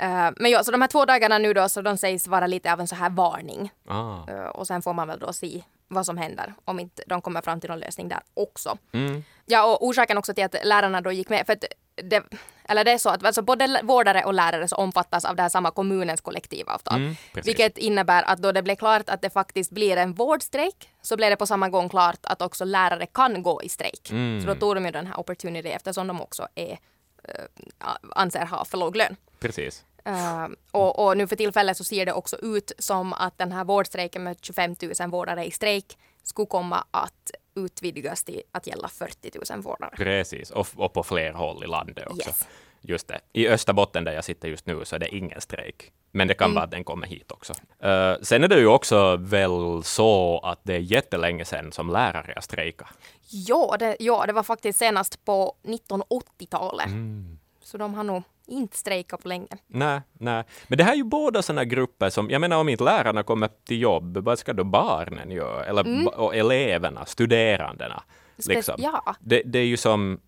Uh, 0.02 0.30
men 0.36 0.50
ja, 0.50 0.64
så 0.64 0.70
de 0.70 0.80
här 0.80 0.88
två 0.88 1.04
dagarna 1.04 1.38
nu 1.38 1.52
då, 1.52 1.68
så 1.68 1.82
de 1.82 1.96
sägs 1.96 2.28
vara 2.28 2.46
lite 2.46 2.72
av 2.72 2.80
en 2.80 2.88
så 2.88 2.94
här 2.94 3.10
varning. 3.10 3.72
Ah. 3.88 4.30
Uh, 4.30 4.46
och 4.46 4.66
sen 4.66 4.82
får 4.82 4.92
man 4.92 5.08
väl 5.08 5.18
då 5.18 5.32
se 5.32 5.62
vad 5.88 6.06
som 6.06 6.18
händer 6.18 6.54
om 6.64 6.80
inte 6.80 7.02
de 7.06 7.22
kommer 7.22 7.40
fram 7.40 7.60
till 7.60 7.70
någon 7.70 7.78
lösning 7.78 8.08
där 8.08 8.20
också. 8.34 8.78
Mm. 8.92 9.24
Ja, 9.46 9.64
och 9.64 9.86
orsaken 9.86 10.18
också 10.18 10.34
till 10.34 10.44
att 10.44 10.56
lärarna 10.64 11.00
då 11.00 11.12
gick 11.12 11.28
med, 11.28 11.46
för 11.46 11.52
att 11.52 11.64
det, 11.94 12.22
eller 12.64 12.84
det 12.84 12.90
är 12.90 12.98
så 12.98 13.08
att 13.08 13.24
alltså 13.24 13.42
både 13.42 13.80
vårdare 13.82 14.24
och 14.24 14.34
lärare 14.34 14.68
så 14.68 14.76
omfattas 14.76 15.24
av 15.24 15.36
det 15.36 15.42
här 15.42 15.48
samma 15.48 15.70
kommunens 15.70 16.20
kollektivavtal. 16.20 17.00
Mm, 17.00 17.14
vilket 17.44 17.78
innebär 17.78 18.22
att 18.22 18.38
då 18.38 18.52
det 18.52 18.62
blev 18.62 18.76
klart 18.76 19.10
att 19.10 19.22
det 19.22 19.30
faktiskt 19.30 19.70
blir 19.70 19.96
en 19.96 20.14
vårdstrejk 20.14 20.90
så 21.02 21.16
blev 21.16 21.30
det 21.30 21.36
på 21.36 21.46
samma 21.46 21.68
gång 21.68 21.88
klart 21.88 22.18
att 22.22 22.42
också 22.42 22.64
lärare 22.64 23.06
kan 23.06 23.42
gå 23.42 23.62
i 23.62 23.68
strejk. 23.68 24.10
Mm. 24.10 24.40
Så 24.40 24.46
då 24.46 24.54
tog 24.54 24.74
de 24.74 24.84
ju 24.84 24.90
den 24.90 25.06
här 25.06 25.20
opportunity 25.20 25.68
eftersom 25.68 26.06
de 26.06 26.20
också 26.20 26.48
är, 26.54 26.70
äh, 26.70 27.88
anser 28.16 28.46
ha 28.46 28.64
för 28.64 28.78
låg 28.78 28.96
lön. 28.96 29.16
Precis. 29.44 29.84
Uh, 30.08 30.48
och, 30.70 31.04
och, 31.04 31.16
nu 31.16 31.26
för 31.26 31.36
tillfället 31.36 31.76
så 31.76 31.84
ser 31.84 32.06
det 32.06 32.12
också 32.12 32.36
ut 32.42 32.72
som 32.78 33.12
att 33.12 33.38
den 33.38 33.52
här 33.52 33.64
vårdstrejken 33.64 34.24
med 34.24 34.36
25 34.42 34.76
000 35.00 35.10
vårdare 35.10 35.44
i 35.44 35.50
strejk 35.50 35.98
skulle 36.22 36.46
komma 36.46 36.84
att 36.90 37.30
utvidgas 37.54 38.24
till 38.24 38.42
att 38.52 38.66
gälla 38.66 38.88
40 38.88 39.30
000 39.52 39.62
vårdare. 39.62 39.90
Precis, 39.96 40.50
och, 40.50 40.68
och 40.76 40.92
på 40.92 41.02
fler 41.02 41.32
håll 41.32 41.64
i 41.64 41.66
landet 41.66 42.06
också. 42.06 42.28
Yes. 42.28 42.48
Just 42.80 43.08
det. 43.08 43.20
I 43.32 43.48
Österbotten 43.48 44.04
där 44.04 44.12
jag 44.12 44.24
sitter 44.24 44.48
just 44.48 44.66
nu 44.66 44.84
så 44.84 44.96
är 44.96 45.00
det 45.00 45.14
ingen 45.14 45.40
strejk. 45.40 45.92
Men 46.10 46.28
det 46.28 46.34
kan 46.34 46.44
mm. 46.44 46.54
vara 46.54 46.64
att 46.64 46.70
den 46.70 46.84
kommer 46.84 47.06
hit 47.06 47.32
också. 47.32 47.52
Uh, 47.84 48.22
sen 48.22 48.44
är 48.44 48.48
det 48.48 48.58
ju 48.58 48.66
också 48.66 49.16
väl 49.16 49.82
så 49.84 50.38
att 50.38 50.60
det 50.62 50.74
är 50.74 50.78
jättelänge 50.78 51.44
sedan 51.44 51.72
som 51.72 51.90
lärare 51.90 52.32
har 52.34 52.42
strejkat. 52.42 52.88
Ja 53.28 53.76
det, 53.78 53.96
ja, 54.00 54.26
det 54.26 54.32
var 54.32 54.42
faktiskt 54.42 54.78
senast 54.78 55.24
på 55.24 55.56
1980-talet. 55.62 56.86
Mm. 56.86 57.38
Så 57.62 57.78
de 57.78 57.94
har 57.94 58.04
nog 58.04 58.22
inte 58.46 58.76
strejkat 58.76 59.22
på 59.22 59.28
länge. 59.28 59.48
Nej, 59.66 60.00
nej. 60.12 60.44
Men 60.68 60.78
det 60.78 60.84
här 60.84 60.92
är 60.92 60.96
ju 60.96 61.04
båda 61.04 61.42
sådana 61.42 61.64
grupper 61.64 62.10
som, 62.10 62.30
jag 62.30 62.40
menar 62.40 62.56
om 62.56 62.68
inte 62.68 62.84
lärarna 62.84 63.22
kommer 63.22 63.48
till 63.64 63.80
jobb, 63.80 64.16
vad 64.16 64.38
ska 64.38 64.52
då 64.52 64.64
barnen 64.64 65.30
göra? 65.30 65.64
Eller 65.64 65.86
mm. 65.86 66.06
och 66.06 66.36
eleverna, 66.36 67.06
studerandena. 67.06 68.02
Liksom. 68.48 68.74
Ja. 68.78 69.16
Det, 69.20 69.42
det 69.44 69.58
är 69.58 69.66
ju 69.66 69.76
som, 69.76 70.20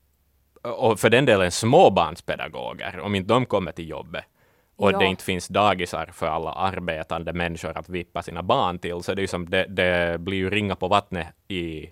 och 0.63 1.01
för 1.01 1.11
den 1.11 1.25
delen 1.25 1.51
småbarnspedagoger, 1.51 3.01
om 3.01 3.15
inte 3.15 3.29
de 3.29 3.47
kommer 3.47 3.73
till 3.73 3.89
jobbet 3.89 4.25
och 4.77 4.93
ja. 4.93 4.99
det 4.99 5.07
inte 5.07 5.25
finns 5.25 5.49
dagisar 5.49 6.07
för 6.13 6.27
alla 6.27 6.53
arbetande 6.53 7.33
människor 7.33 7.79
att 7.79 7.89
vippa 7.89 8.23
sina 8.23 8.43
barn 8.43 8.79
till, 8.79 9.03
så 9.03 9.15
det, 9.15 9.23
är 9.23 9.27
som, 9.27 9.51
det, 9.51 9.67
det 9.69 10.21
blir 10.21 10.39
ju 10.39 10.51
ringa 10.51 10.77
på 10.77 10.89
vattnet 10.89 11.27
i 11.49 11.91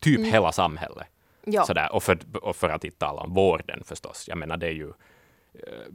typ 0.00 0.18
mm. 0.18 0.32
hela 0.32 0.52
samhället. 0.52 1.06
Ja. 1.44 1.64
Sådär. 1.64 1.92
Och, 1.92 2.02
för, 2.02 2.18
och 2.42 2.56
för 2.56 2.68
att 2.68 2.84
inte 2.84 2.98
tala 2.98 3.22
om 3.22 3.34
vården 3.34 3.82
förstås. 3.84 4.24
Jag 4.28 4.38
menar, 4.38 4.56
det 4.56 4.66
är 4.66 4.72
ju 4.72 4.92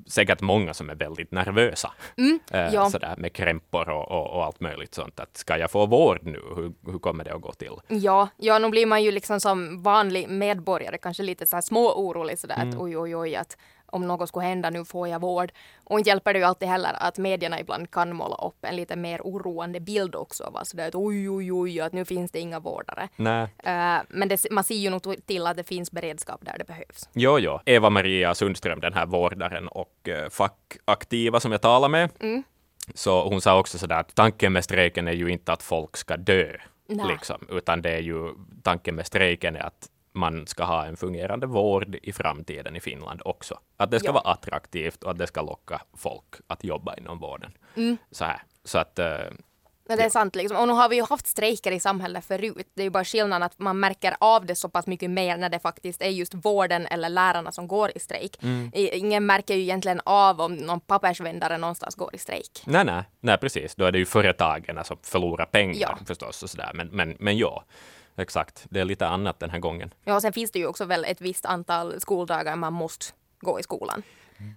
säkert 0.07 0.41
många 0.41 0.73
som 0.73 0.89
är 0.89 0.95
väldigt 0.95 1.31
nervösa. 1.31 1.93
Mm, 2.17 2.39
eh, 2.51 2.73
ja. 2.73 2.89
Sådär 2.89 3.15
med 3.17 3.33
krämpor 3.33 3.89
och, 3.89 4.11
och, 4.11 4.35
och, 4.35 4.45
allt 4.45 4.59
möjligt 4.59 4.95
sånt. 4.95 5.19
Att 5.19 5.37
ska 5.37 5.57
jag 5.57 5.71
få 5.71 5.85
vård 5.85 6.19
nu? 6.23 6.41
Hur, 6.55 6.91
hur 6.91 6.99
kommer 6.99 7.23
det 7.23 7.33
att 7.33 7.41
gå 7.41 7.51
till? 7.51 7.73
Ja, 7.87 8.29
ja, 8.37 8.59
nu 8.59 8.69
blir 8.69 8.85
man 8.85 9.03
ju 9.03 9.11
liksom 9.11 9.39
som 9.39 9.83
vanlig 9.83 10.29
medborgare 10.29 10.97
kanske 10.97 11.23
lite 11.23 11.45
så 11.45 11.55
här 11.55 11.61
små 11.61 11.93
orolig 11.93 12.39
sådär 12.39 12.55
mm. 12.55 12.69
att 12.69 12.75
oj, 12.75 12.97
oj, 12.97 13.15
oj, 13.15 13.35
att 13.35 13.57
om 13.91 14.07
något 14.07 14.29
skulle 14.29 14.45
hända 14.45 14.69
nu 14.69 14.85
får 14.85 15.07
jag 15.07 15.21
vård. 15.21 15.51
Och 15.83 15.99
inte 15.99 16.09
hjälper 16.09 16.33
det 16.33 16.39
ju 16.39 16.45
alltid 16.45 16.67
heller 16.67 16.95
att 16.99 17.17
medierna 17.17 17.59
ibland 17.59 17.91
kan 17.91 18.15
måla 18.15 18.35
upp 18.35 18.57
en 18.61 18.75
lite 18.75 18.95
mer 18.95 19.21
oroande 19.21 19.79
bild 19.79 20.15
också. 20.15 20.49
Va? 20.53 20.65
Så 20.65 20.77
det 20.77 20.83
är 20.83 20.87
att 20.87 20.95
oj, 20.95 21.29
oj, 21.29 21.53
oj, 21.53 21.81
att 21.81 21.93
nu 21.93 22.05
finns 22.05 22.31
det 22.31 22.39
inga 22.39 22.59
vårdare. 22.59 23.09
Uh, 23.19 24.03
men 24.09 24.27
det, 24.27 24.45
man 24.51 24.63
ser 24.63 24.75
ju 24.75 24.89
nog 24.89 25.25
till 25.25 25.47
att 25.47 25.57
det 25.57 25.63
finns 25.63 25.91
beredskap 25.91 26.45
där 26.45 26.55
det 26.57 26.65
behövs. 26.65 27.09
Jo, 27.13 27.39
jo. 27.39 27.59
Eva-Maria 27.65 28.35
Sundström, 28.35 28.79
den 28.79 28.93
här 28.93 29.05
vårdaren 29.05 29.67
och 29.67 30.07
uh, 30.07 30.29
fackaktiva 30.29 31.39
som 31.39 31.51
jag 31.51 31.61
talar 31.61 31.89
med, 31.89 32.09
mm. 32.19 32.43
så 32.93 33.29
hon 33.29 33.41
sa 33.41 33.59
också 33.59 33.77
sådär 33.77 33.99
att 33.99 34.15
tanken 34.15 34.53
med 34.53 34.63
strejken 34.63 35.07
är 35.07 35.11
ju 35.11 35.29
inte 35.29 35.53
att 35.53 35.63
folk 35.63 35.97
ska 35.97 36.17
dö, 36.17 36.57
liksom, 36.87 37.47
utan 37.49 37.81
det 37.81 37.91
är 37.91 38.01
ju 38.01 38.33
tanken 38.63 38.95
med 38.95 39.05
strejken 39.05 39.55
är 39.55 39.59
att 39.59 39.89
man 40.17 40.47
ska 40.47 40.63
ha 40.63 40.85
en 40.85 40.97
fungerande 40.97 41.47
vård 41.47 41.95
i 42.03 42.13
framtiden 42.13 42.75
i 42.75 42.79
Finland 42.79 43.21
också. 43.25 43.59
Att 43.77 43.91
det 43.91 43.99
ska 43.99 44.07
ja. 44.07 44.13
vara 44.13 44.31
attraktivt 44.31 45.03
och 45.03 45.11
att 45.11 45.17
det 45.17 45.27
ska 45.27 45.41
locka 45.41 45.81
folk 45.93 46.35
att 46.47 46.63
jobba 46.63 46.95
inom 46.95 47.19
vården. 47.19 47.51
Mm. 47.75 47.97
Så, 48.11 48.25
här. 48.25 48.41
så 48.63 48.77
att 48.77 48.99
uh, 48.99 49.05
men 49.87 49.97
det 49.97 50.03
är 50.03 50.09
sant 50.09 50.35
liksom. 50.35 50.57
Och 50.57 50.67
nu 50.67 50.73
har 50.73 50.89
vi 50.89 50.95
ju 50.95 51.03
haft 51.03 51.27
strejker 51.27 51.71
i 51.71 51.79
samhället 51.79 52.25
förut. 52.25 52.67
Det 52.73 52.81
är 52.81 52.83
ju 52.83 52.89
bara 52.89 53.05
skillnaden 53.05 53.43
att 53.43 53.59
man 53.59 53.79
märker 53.79 54.15
av 54.19 54.45
det 54.45 54.55
så 54.55 54.69
pass 54.69 54.87
mycket 54.87 55.09
mer 55.09 55.37
när 55.37 55.49
det 55.49 55.59
faktiskt 55.59 56.01
är 56.01 56.09
just 56.09 56.33
vården 56.33 56.87
eller 56.87 57.09
lärarna 57.09 57.51
som 57.51 57.67
går 57.67 57.91
i 57.95 57.99
strejk. 57.99 58.43
Mm. 58.43 58.71
Ingen 58.73 59.25
märker 59.25 59.55
ju 59.55 59.61
egentligen 59.61 60.01
av 60.03 60.41
om 60.41 60.55
någon 60.55 60.79
pappersvändare 60.79 61.57
någonstans 61.57 61.95
går 61.95 62.15
i 62.15 62.17
strejk. 62.17 62.63
Nej, 62.65 62.85
nej, 62.85 63.03
nej 63.19 63.37
precis. 63.37 63.75
Då 63.75 63.85
är 63.85 63.91
det 63.91 63.99
ju 63.99 64.05
företagen 64.05 64.83
som 64.83 64.97
förlorar 65.03 65.45
pengar 65.45 65.77
ja. 65.79 65.97
förstås 66.05 66.43
och 66.43 66.49
sådär. 66.49 66.71
Men, 66.73 66.87
men, 66.87 67.17
men 67.19 67.37
ja. 67.37 67.63
Exakt, 68.17 68.65
det 68.69 68.79
är 68.79 68.85
lite 68.85 69.07
annat 69.07 69.39
den 69.39 69.49
här 69.49 69.59
gången. 69.59 69.93
Ja, 70.03 70.15
och 70.15 70.21
sen 70.21 70.33
finns 70.33 70.51
det 70.51 70.59
ju 70.59 70.67
också 70.67 70.85
väl 70.85 71.05
ett 71.05 71.21
visst 71.21 71.45
antal 71.45 72.01
skoldagar 72.01 72.55
man 72.55 72.73
måste 72.73 73.05
gå 73.39 73.59
i 73.59 73.63
skolan. 73.63 74.03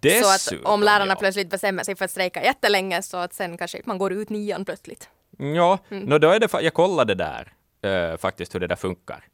Dessutom, 0.00 0.38
så 0.38 0.54
att 0.54 0.64
om 0.64 0.82
lärarna 0.82 1.12
ja. 1.12 1.16
plötsligt 1.16 1.50
bestämmer 1.50 1.84
sig 1.84 1.96
för 1.96 2.04
att 2.04 2.10
strejka 2.10 2.44
jättelänge 2.44 3.02
så 3.02 3.16
att 3.16 3.34
sen 3.34 3.58
kanske 3.58 3.82
man 3.84 3.98
går 3.98 4.12
ut 4.12 4.30
nian 4.30 4.64
plötsligt. 4.64 5.08
Ja, 5.38 5.78
mm. 5.88 6.04
no, 6.04 6.18
då 6.18 6.30
är 6.30 6.40
det, 6.40 6.48
jag 6.62 6.74
kollade 6.74 7.14
där 7.14 7.52
uh, 7.86 8.16
faktiskt 8.16 8.54
hur 8.54 8.60
det 8.60 8.66
där 8.66 8.76
funkar. 8.76 9.24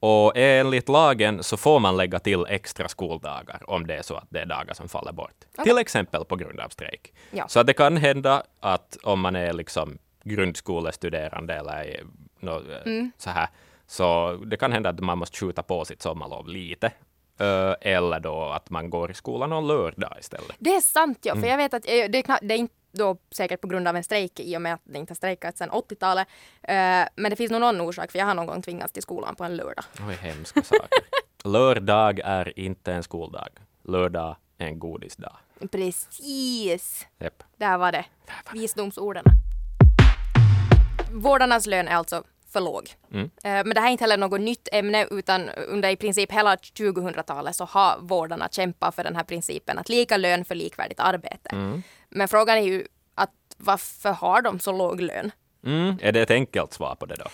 Och 0.00 0.32
enligt 0.36 0.88
lagen 0.88 1.42
så 1.42 1.56
får 1.56 1.80
man 1.80 1.96
lägga 1.96 2.18
till 2.18 2.46
extra 2.48 2.88
skoldagar 2.88 3.62
om 3.66 3.86
det 3.86 3.94
är 3.94 4.02
så 4.02 4.14
att 4.14 4.26
det 4.28 4.40
är 4.40 4.46
dagar 4.46 4.74
som 4.74 4.88
faller 4.88 5.12
bort. 5.12 5.44
Okay. 5.52 5.64
Till 5.64 5.78
exempel 5.78 6.24
på 6.24 6.36
grund 6.36 6.60
av 6.60 6.68
strejk. 6.68 7.14
Ja. 7.30 7.48
Så 7.48 7.62
det 7.62 7.72
kan 7.72 7.96
hända 7.96 8.42
att 8.60 8.98
om 9.02 9.20
man 9.20 9.36
är 9.36 9.52
liksom 9.52 9.98
grundskolestuderande 10.24 11.54
eller 11.54 12.04
no, 12.40 12.62
mm. 12.84 13.12
så 13.18 13.30
här, 13.30 13.48
så 13.86 14.32
det 14.32 14.56
kan 14.56 14.72
hända 14.72 14.90
att 14.90 15.00
man 15.00 15.18
måste 15.18 15.36
skjuta 15.36 15.62
på 15.62 15.84
sitt 15.84 16.02
sommarlov 16.02 16.48
lite. 16.48 16.92
Eller 17.80 18.20
då 18.20 18.42
att 18.42 18.70
man 18.70 18.90
går 18.90 19.10
i 19.10 19.14
skolan 19.14 19.50
någon 19.50 19.66
lördag 19.66 20.16
istället. 20.20 20.56
Det 20.58 20.74
är 20.74 20.80
sant 20.80 21.18
ja, 21.22 21.32
för 21.32 21.38
mm. 21.38 21.50
jag 21.50 21.56
vet 21.56 21.74
att 21.74 21.82
det 21.82 22.02
är, 22.02 22.08
det 22.42 22.54
är 22.54 22.58
inte 22.58 22.74
då 22.96 23.16
säkert 23.30 23.60
på 23.60 23.68
grund 23.68 23.88
av 23.88 23.96
en 23.96 24.04
strejk 24.04 24.40
i 24.40 24.56
och 24.56 24.62
med 24.62 24.74
att 24.74 24.80
det 24.84 24.98
inte 24.98 25.10
har 25.10 25.16
strejkat 25.16 25.58
sedan 25.58 25.70
80-talet. 25.70 26.28
Uh, 26.28 27.08
men 27.16 27.30
det 27.30 27.36
finns 27.36 27.50
nog 27.50 27.60
någon 27.60 27.80
orsak 27.80 28.10
för 28.10 28.18
jag 28.18 28.26
har 28.26 28.34
någon 28.34 28.46
gång 28.46 28.62
tvingats 28.62 28.92
till 28.92 29.02
skolan 29.02 29.36
på 29.36 29.44
en 29.44 29.56
lördag. 29.56 29.84
Oj, 30.08 30.14
hemska 30.14 30.62
saker. 30.62 30.88
lördag 31.44 32.20
är 32.24 32.58
inte 32.58 32.92
en 32.92 33.02
skoldag. 33.02 33.48
Lördag 33.82 34.36
är 34.58 34.66
en 34.66 34.78
godisdag. 34.78 35.36
Precis. 35.72 37.06
Yep. 37.20 37.42
Där 37.56 37.78
var 37.78 37.92
det. 37.92 38.04
Visdomsorden. 38.52 39.24
Vårdarnas 41.12 41.66
lön 41.66 41.88
är 41.88 41.94
alltså 41.94 42.22
för 42.56 42.60
låg. 42.60 42.94
Mm. 43.12 43.24
Eh, 43.24 43.30
men 43.42 43.70
det 43.74 43.80
här 43.80 43.86
är 43.86 43.92
inte 43.92 44.04
heller 44.04 44.16
något 44.16 44.40
nytt 44.40 44.68
ämne 44.72 45.06
utan 45.10 45.48
under 45.48 45.90
i 45.90 45.96
princip 45.96 46.32
hela 46.32 46.54
2000-talet 46.56 47.56
så 47.56 47.64
har 47.64 47.98
vårdarna 48.00 48.48
kämpat 48.48 48.94
för 48.94 49.04
den 49.04 49.16
här 49.16 49.24
principen 49.24 49.78
att 49.78 49.88
lika 49.88 50.16
lön 50.16 50.44
för 50.44 50.54
likvärdigt 50.54 51.00
arbete. 51.00 51.48
Mm. 51.52 51.82
Men 52.10 52.28
frågan 52.28 52.58
är 52.58 52.62
ju 52.62 52.86
att 53.14 53.30
varför 53.56 54.10
har 54.10 54.42
de 54.42 54.60
så 54.60 54.72
låg 54.72 55.00
lön? 55.00 55.30
Mm. 55.66 55.98
Är 56.02 56.12
det 56.12 56.22
ett 56.22 56.30
enkelt 56.30 56.72
svar 56.72 56.94
på 56.94 57.06
det 57.06 57.16
då? 57.16 57.26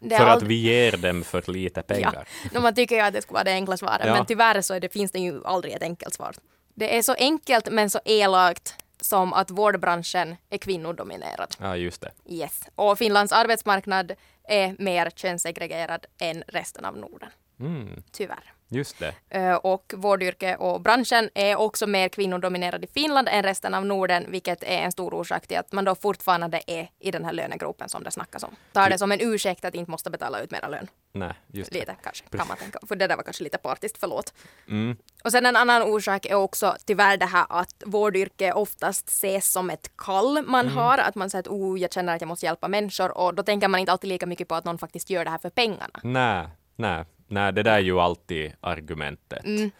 Det 0.00 0.16
för 0.16 0.26
att 0.26 0.42
vi 0.42 0.54
ger 0.54 0.96
dem 0.96 1.24
för 1.24 1.52
lite 1.52 1.82
pengar? 1.82 2.28
Ja, 2.52 2.60
man 2.60 2.74
tycker 2.74 2.96
ju 2.96 3.02
att 3.02 3.14
det 3.14 3.22
skulle 3.22 3.34
vara 3.34 3.44
det 3.44 3.52
enkla 3.52 3.76
svaret 3.76 4.06
ja. 4.06 4.14
men 4.14 4.26
tyvärr 4.26 4.60
så 4.60 4.78
det, 4.78 4.92
finns 4.92 5.12
det 5.12 5.18
ju 5.18 5.44
aldrig 5.44 5.74
ett 5.74 5.82
enkelt 5.82 6.14
svar. 6.14 6.34
Det 6.74 6.96
är 6.96 7.02
så 7.02 7.14
enkelt 7.14 7.70
men 7.70 7.90
så 7.90 8.00
elakt 8.04 8.76
som 9.00 9.32
att 9.32 9.50
vårdbranschen 9.50 10.36
är 10.50 10.58
kvinnodominerad. 10.58 11.56
Ja, 11.60 11.76
just 11.76 12.00
det. 12.00 12.10
Yes. 12.26 12.62
Och 12.74 12.98
Finlands 12.98 13.32
arbetsmarknad 13.32 14.12
är 14.48 14.76
mer 14.78 15.10
könssegregerad 15.10 16.06
än 16.18 16.44
resten 16.46 16.84
av 16.84 16.96
Norden. 16.96 17.30
Mm. 17.60 18.02
Tyvärr. 18.12 18.52
Just 18.68 18.98
det. 18.98 19.14
Eh, 19.28 19.54
och 19.54 19.94
vårdyrke 19.96 20.56
och 20.56 20.80
branschen 20.80 21.30
är 21.34 21.56
också 21.56 21.86
mer 21.86 22.08
kvinnodominerad 22.08 22.84
i 22.84 22.86
Finland 22.86 23.28
än 23.30 23.42
resten 23.42 23.74
av 23.74 23.86
Norden, 23.86 24.26
vilket 24.28 24.62
är 24.62 24.78
en 24.78 24.92
stor 24.92 25.14
orsak 25.14 25.46
till 25.46 25.58
att 25.58 25.72
man 25.72 25.84
då 25.84 25.94
fortfarande 25.94 26.60
är 26.66 26.90
i 26.98 27.10
den 27.10 27.24
här 27.24 27.32
lönegropen 27.32 27.88
som 27.88 28.02
det 28.02 28.10
snackas 28.10 28.42
om. 28.42 28.56
Tar 28.72 28.90
det 28.90 28.98
som 28.98 29.12
en 29.12 29.20
ursäkt 29.20 29.64
att 29.64 29.74
inte 29.74 29.90
måste 29.90 30.10
betala 30.10 30.40
ut 30.40 30.50
mera 30.50 30.68
lön. 30.68 30.88
Nej, 31.12 31.32
just 31.46 31.72
det. 31.72 31.78
Lite 31.78 31.96
kanske, 32.02 32.24
kan 32.36 32.48
man 32.48 32.56
tänka. 32.56 32.78
För 32.88 32.96
det 32.96 33.06
där 33.06 33.16
var 33.16 33.22
kanske 33.22 33.44
lite 33.44 33.58
partiskt, 33.58 33.98
förlåt. 34.00 34.34
Mm. 34.68 34.96
Och 35.24 35.32
sen 35.32 35.46
en 35.46 35.56
annan 35.56 35.82
orsak 35.82 36.26
är 36.26 36.34
också 36.34 36.76
tyvärr 36.86 37.16
det 37.16 37.26
här 37.26 37.46
att 37.48 37.82
vårdyrke 37.86 38.52
oftast 38.52 39.08
ses 39.08 39.52
som 39.52 39.70
ett 39.70 39.90
kall 39.96 40.44
man 40.46 40.66
mm. 40.66 40.76
har. 40.76 40.98
Att 40.98 41.14
man 41.14 41.30
säger 41.30 41.42
att 41.42 41.48
oh, 41.48 41.80
jag 41.80 41.92
känner 41.92 42.14
att 42.14 42.20
jag 42.20 42.28
måste 42.28 42.46
hjälpa 42.46 42.68
människor 42.68 43.18
och 43.18 43.34
då 43.34 43.42
tänker 43.42 43.68
man 43.68 43.80
inte 43.80 43.92
alltid 43.92 44.08
lika 44.08 44.26
mycket 44.26 44.48
på 44.48 44.54
att 44.54 44.64
någon 44.64 44.78
faktiskt 44.78 45.10
gör 45.10 45.24
det 45.24 45.30
här 45.30 45.38
för 45.38 45.50
pengarna. 45.50 46.00
Nej, 46.02 46.48
nej. 46.76 47.04
Nej, 47.28 47.52
det 47.52 47.62
där 47.62 47.72
är 47.72 47.78
ju 47.78 48.00
alltid 48.00 48.52
argumentet. 48.60 49.44
Mm. 49.44 49.70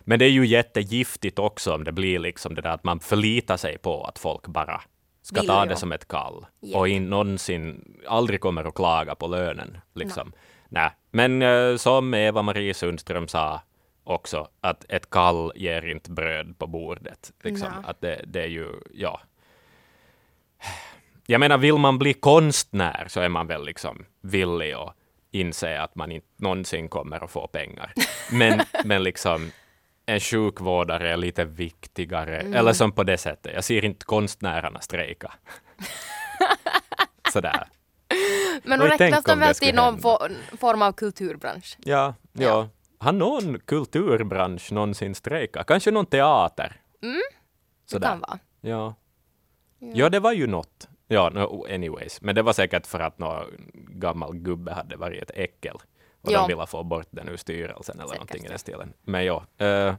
Men 0.00 0.18
det 0.18 0.24
är 0.24 0.30
ju 0.30 0.46
jättegiftigt 0.46 1.38
också 1.38 1.74
om 1.74 1.84
det 1.84 1.92
blir 1.92 2.18
liksom 2.18 2.54
det 2.54 2.62
där 2.62 2.70
att 2.70 2.84
man 2.84 3.00
förlitar 3.00 3.56
sig 3.56 3.78
på 3.78 4.04
att 4.04 4.18
folk 4.18 4.46
bara 4.46 4.80
ska 5.22 5.40
Vill 5.40 5.48
ta 5.48 5.66
det 5.66 5.76
som 5.76 5.92
ett 5.92 6.08
kall 6.08 6.46
yep. 6.62 6.76
och 6.76 6.88
in, 6.88 7.10
någonsin 7.10 7.94
aldrig 8.08 8.40
kommer 8.40 8.64
att 8.64 8.74
klaga 8.74 9.14
på 9.14 9.26
lönen. 9.26 9.78
Liksom. 9.94 10.32
Nej. 10.70 10.90
Men 11.10 11.42
uh, 11.42 11.76
som 11.76 12.14
Eva-Marie 12.14 12.74
Sundström 12.74 13.28
sa 13.28 13.60
också, 14.04 14.48
att 14.60 14.84
ett 14.88 15.10
kall 15.10 15.52
ger 15.54 15.86
inte 15.86 16.10
bröd 16.10 16.58
på 16.58 16.66
bordet. 16.66 17.32
Liksom. 17.42 17.68
Att 17.84 18.00
det, 18.00 18.24
det 18.26 18.42
är 18.42 18.48
ju, 18.48 18.68
ja. 18.94 19.20
Jag 21.26 21.40
menar, 21.40 21.58
vill 21.58 21.78
man 21.78 21.98
bli 21.98 22.12
konstnär 22.12 23.04
så 23.08 23.20
är 23.20 23.28
man 23.28 23.46
väl 23.46 23.64
liksom 23.64 24.04
villig 24.20 24.72
att 24.72 24.94
inse 25.30 25.80
att 25.80 25.94
man 25.94 26.12
inte 26.12 26.26
någonsin 26.36 26.88
kommer 26.88 27.24
att 27.24 27.30
få 27.30 27.46
pengar. 27.46 27.92
Men, 28.32 28.60
men 28.84 29.02
liksom 29.02 29.50
en 30.06 30.20
sjukvårdare 30.20 31.12
är 31.12 31.16
lite 31.16 31.44
viktigare, 31.44 32.40
mm. 32.40 32.54
eller 32.54 32.72
som 32.72 32.92
på 32.92 33.02
det 33.02 33.18
sättet. 33.18 33.54
Jag 33.54 33.64
ser 33.64 33.84
inte 33.84 34.04
konstnärerna 34.04 34.80
strejka. 34.80 35.32
Sådär. 37.32 37.66
Men 38.64 38.78
då 38.80 38.86
räknas 38.86 39.24
de 39.24 39.38
väl 39.38 39.54
till 39.54 39.74
någon 39.74 39.98
form 40.58 40.82
av 40.82 40.92
kulturbransch? 40.92 41.76
Ja, 41.80 42.14
ja. 42.32 42.42
ja. 42.42 42.68
Har 42.98 43.12
någon 43.12 43.58
kulturbransch 43.58 44.72
någonsin 44.72 45.14
strejkat? 45.14 45.66
Kanske 45.66 45.90
någon 45.90 46.06
teater? 46.06 46.80
Mm, 47.02 47.20
Sådär. 47.86 48.00
det 48.00 48.12
kan 48.12 48.20
vara. 48.20 48.38
Ja. 48.60 48.94
ja. 49.78 49.90
Ja, 49.94 50.08
det 50.08 50.20
var 50.20 50.32
ju 50.32 50.46
något. 50.46 50.88
Ja, 51.08 51.30
no, 51.30 51.66
anyways. 51.74 52.22
Men 52.22 52.34
det 52.34 52.42
var 52.42 52.52
säkert 52.52 52.86
för 52.86 53.00
att 53.00 53.18
någon 53.18 53.46
gammal 53.88 54.34
gubbe 54.34 54.72
hade 54.72 54.96
varit 54.96 55.22
ett 55.22 55.30
äckel. 55.34 55.76
Och 56.22 56.32
ja. 56.32 56.40
de 56.40 56.48
ville 56.48 56.66
få 56.66 56.84
bort 56.84 57.08
den 57.10 57.28
ur 57.28 57.36
styrelsen 57.36 57.94
eller 57.94 58.08
säkert. 58.08 58.20
någonting 58.20 58.44
i 58.44 58.48
den 58.48 58.58
stilen. 58.58 58.92
Men 59.02 59.24
ja. 59.24 59.44
Uh, 59.62 59.94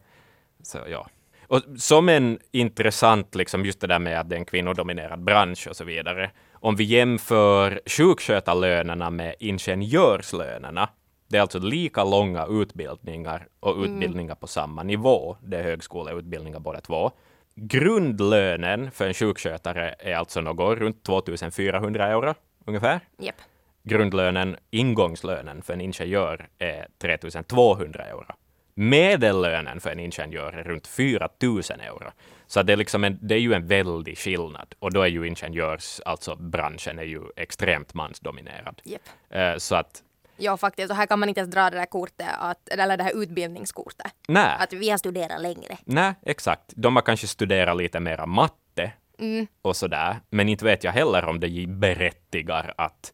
så 0.63 0.78
ja. 0.88 1.10
Och 1.47 1.62
som 1.78 2.10
en 2.10 2.39
intressant, 2.52 3.36
liksom 3.36 3.65
just 3.65 3.80
det 3.80 3.88
där 3.88 4.00
med 4.00 4.19
att 4.19 4.30
det 4.30 4.36
är 4.36 4.39
en 4.39 4.45
kvinnodominerad 4.45 5.24
bransch 5.24 5.67
och 5.67 5.76
så 5.76 5.84
vidare. 5.84 6.32
Om 6.63 6.76
vi 6.76 6.84
jämför 6.84 7.82
sjukskötarlönerna 7.86 9.10
med 9.10 9.36
ingenjörslönerna. 9.39 10.89
Det 11.28 11.38
är 11.38 11.41
alltså 11.41 11.60
lika 11.60 12.04
långa 12.04 12.45
utbildningar 12.45 13.47
och 13.60 13.76
mm. 13.76 13.84
utbildningar 13.84 14.32
mm. 14.32 14.39
på 14.39 14.47
samma 14.47 14.84
nivå. 14.84 15.38
Det 15.43 15.58
är 15.58 15.63
högskoleutbildningar 15.63 16.60
båda 16.60 16.82
två. 16.82 17.12
Grundlönen 17.56 18.91
för 18.91 19.08
en 19.08 19.13
sjukskötare 19.13 19.95
är 20.00 20.15
alltså 20.15 20.41
något 20.41 20.78
runt 20.78 21.04
2400 21.04 22.08
euro 22.08 22.34
ungefär. 22.65 23.00
Yep. 23.21 23.36
Grundlönen, 23.84 24.58
ingångslönen 24.71 25.62
för 25.62 25.74
en 25.74 25.82
ingenjör 25.82 26.50
är 26.58 26.88
3200 27.02 28.04
euro. 28.04 28.34
Medellönen 28.74 29.80
för 29.80 29.89
en 29.89 30.00
ingenjör 30.00 30.54
är 30.54 30.63
runt 30.63 30.88
4000 30.88 31.80
euro. 31.80 32.12
Så 32.51 32.63
det 32.63 32.73
är, 32.73 32.77
liksom 32.77 33.03
en, 33.03 33.19
det 33.21 33.35
är 33.35 33.39
ju 33.39 33.53
en 33.53 33.67
väldig 33.67 34.17
skillnad. 34.17 34.75
Och 34.79 34.93
då 34.93 35.01
är 35.01 35.07
ju 35.07 35.27
ingenjörs, 35.27 36.01
alltså 36.05 36.35
branschen 36.35 36.99
är 36.99 37.03
ju 37.03 37.21
extremt 37.35 37.93
mansdominerad. 37.93 38.81
Yep. 38.85 39.01
Uh, 39.35 39.57
så 39.57 39.75
att 39.75 40.03
Ja, 40.37 40.57
faktiskt. 40.57 40.91
Och 40.91 40.97
här 40.97 41.05
kan 41.05 41.19
man 41.19 41.29
inte 41.29 41.41
ens 41.41 41.53
dra 41.53 41.69
det 41.69 41.77
där 41.77 41.85
kortet, 41.85 42.27
att, 42.39 42.69
eller 42.69 42.97
det 42.97 43.03
här 43.03 43.21
utbildningskortet. 43.23 44.11
Nej. 44.27 44.57
Att 44.59 44.73
vi 44.73 44.89
har 44.89 44.97
studerat 44.97 45.41
längre. 45.41 45.77
Nej, 45.85 46.13
exakt. 46.21 46.73
De 46.75 46.95
har 46.95 47.03
kanske 47.03 47.27
studerat 47.27 47.77
lite 47.77 47.99
mera 47.99 48.25
matte 48.25 48.91
mm. 49.19 49.47
och 49.61 49.75
sådär. 49.75 50.19
Men 50.29 50.49
inte 50.49 50.65
vet 50.65 50.83
jag 50.83 50.91
heller 50.91 51.25
om 51.25 51.39
det 51.39 51.65
berättigar 51.67 52.73
att 52.77 53.13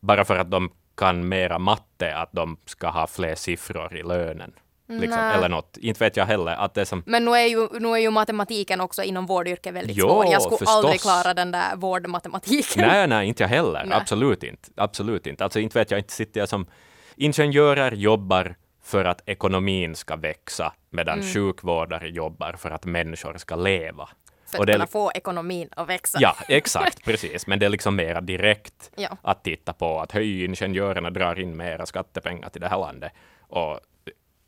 bara 0.00 0.24
för 0.24 0.36
att 0.36 0.50
de 0.50 0.72
kan 0.96 1.28
mera 1.28 1.58
matte, 1.58 2.16
att 2.16 2.32
de 2.32 2.56
ska 2.64 2.88
ha 2.88 3.06
fler 3.06 3.34
siffror 3.34 3.96
i 3.96 4.02
lönen. 4.02 4.52
Liksom, 4.88 5.20
eller 5.20 5.48
något. 5.48 5.76
Inte 5.76 6.04
vet 6.04 6.16
jag 6.16 6.26
heller. 6.26 6.52
Att 6.52 6.74
det 6.74 6.86
som, 6.86 7.02
Men 7.06 7.24
nu 7.24 7.30
är, 7.30 7.46
ju, 7.46 7.68
nu 7.80 7.88
är 7.88 7.96
ju 7.96 8.10
matematiken 8.10 8.80
också 8.80 9.02
inom 9.02 9.26
vårdyrket 9.26 9.74
väldigt 9.74 9.96
Jo, 9.96 10.08
svår. 10.08 10.26
Jag 10.26 10.42
skulle 10.42 10.58
förstås. 10.58 10.74
aldrig 10.76 11.00
klara 11.00 11.34
den 11.34 11.50
där 11.50 11.76
vårdmatematiken. 11.76 12.88
nej, 12.88 13.06
nej, 13.06 13.28
inte 13.28 13.42
jag 13.42 13.48
heller. 13.48 13.84
Nej. 13.86 13.98
Absolut 13.98 14.42
inte. 14.42 14.68
Absolut 14.76 15.26
inte. 15.26 15.44
Alltså 15.44 15.60
inte 15.60 15.78
vet 15.78 15.90
jag, 15.90 16.00
inte 16.00 16.12
sitter 16.12 16.40
jag 16.40 16.48
som 16.48 16.66
ingenjörer 17.16 17.92
jobbar 17.92 18.54
för 18.84 19.04
att 19.04 19.28
ekonomin 19.28 19.96
ska 19.96 20.16
växa, 20.16 20.72
medan 20.90 21.18
Mm. 21.20 21.32
sjukvårdare 21.34 22.08
jobbar 22.08 22.52
för 22.52 22.70
att 22.70 22.84
människor 22.84 23.36
ska 23.38 23.56
leva. 23.56 24.08
För 24.50 24.60
att 24.60 24.66
det 24.66 24.72
kunna 24.72 24.86
få 24.86 25.12
ekonomin 25.14 25.68
att 25.76 25.88
växa. 25.88 26.18
Ja, 26.20 26.36
exakt, 26.48 27.04
precis. 27.04 27.46
Men 27.46 27.58
det 27.58 27.66
är 27.66 27.70
liksom 27.70 27.96
mera 27.96 28.20
direkt 28.20 28.90
Ja. 28.96 29.16
att 29.22 29.44
titta 29.44 29.72
på 29.72 30.00
att 30.00 30.12
höj, 30.12 30.44
ingenjörerna 30.44 31.10
drar 31.10 31.38
in 31.40 31.56
mera 31.56 31.86
skattepengar 31.86 32.48
till 32.48 32.60
det 32.60 32.68
här 32.68 32.78
landet 32.78 33.12
och 33.40 33.80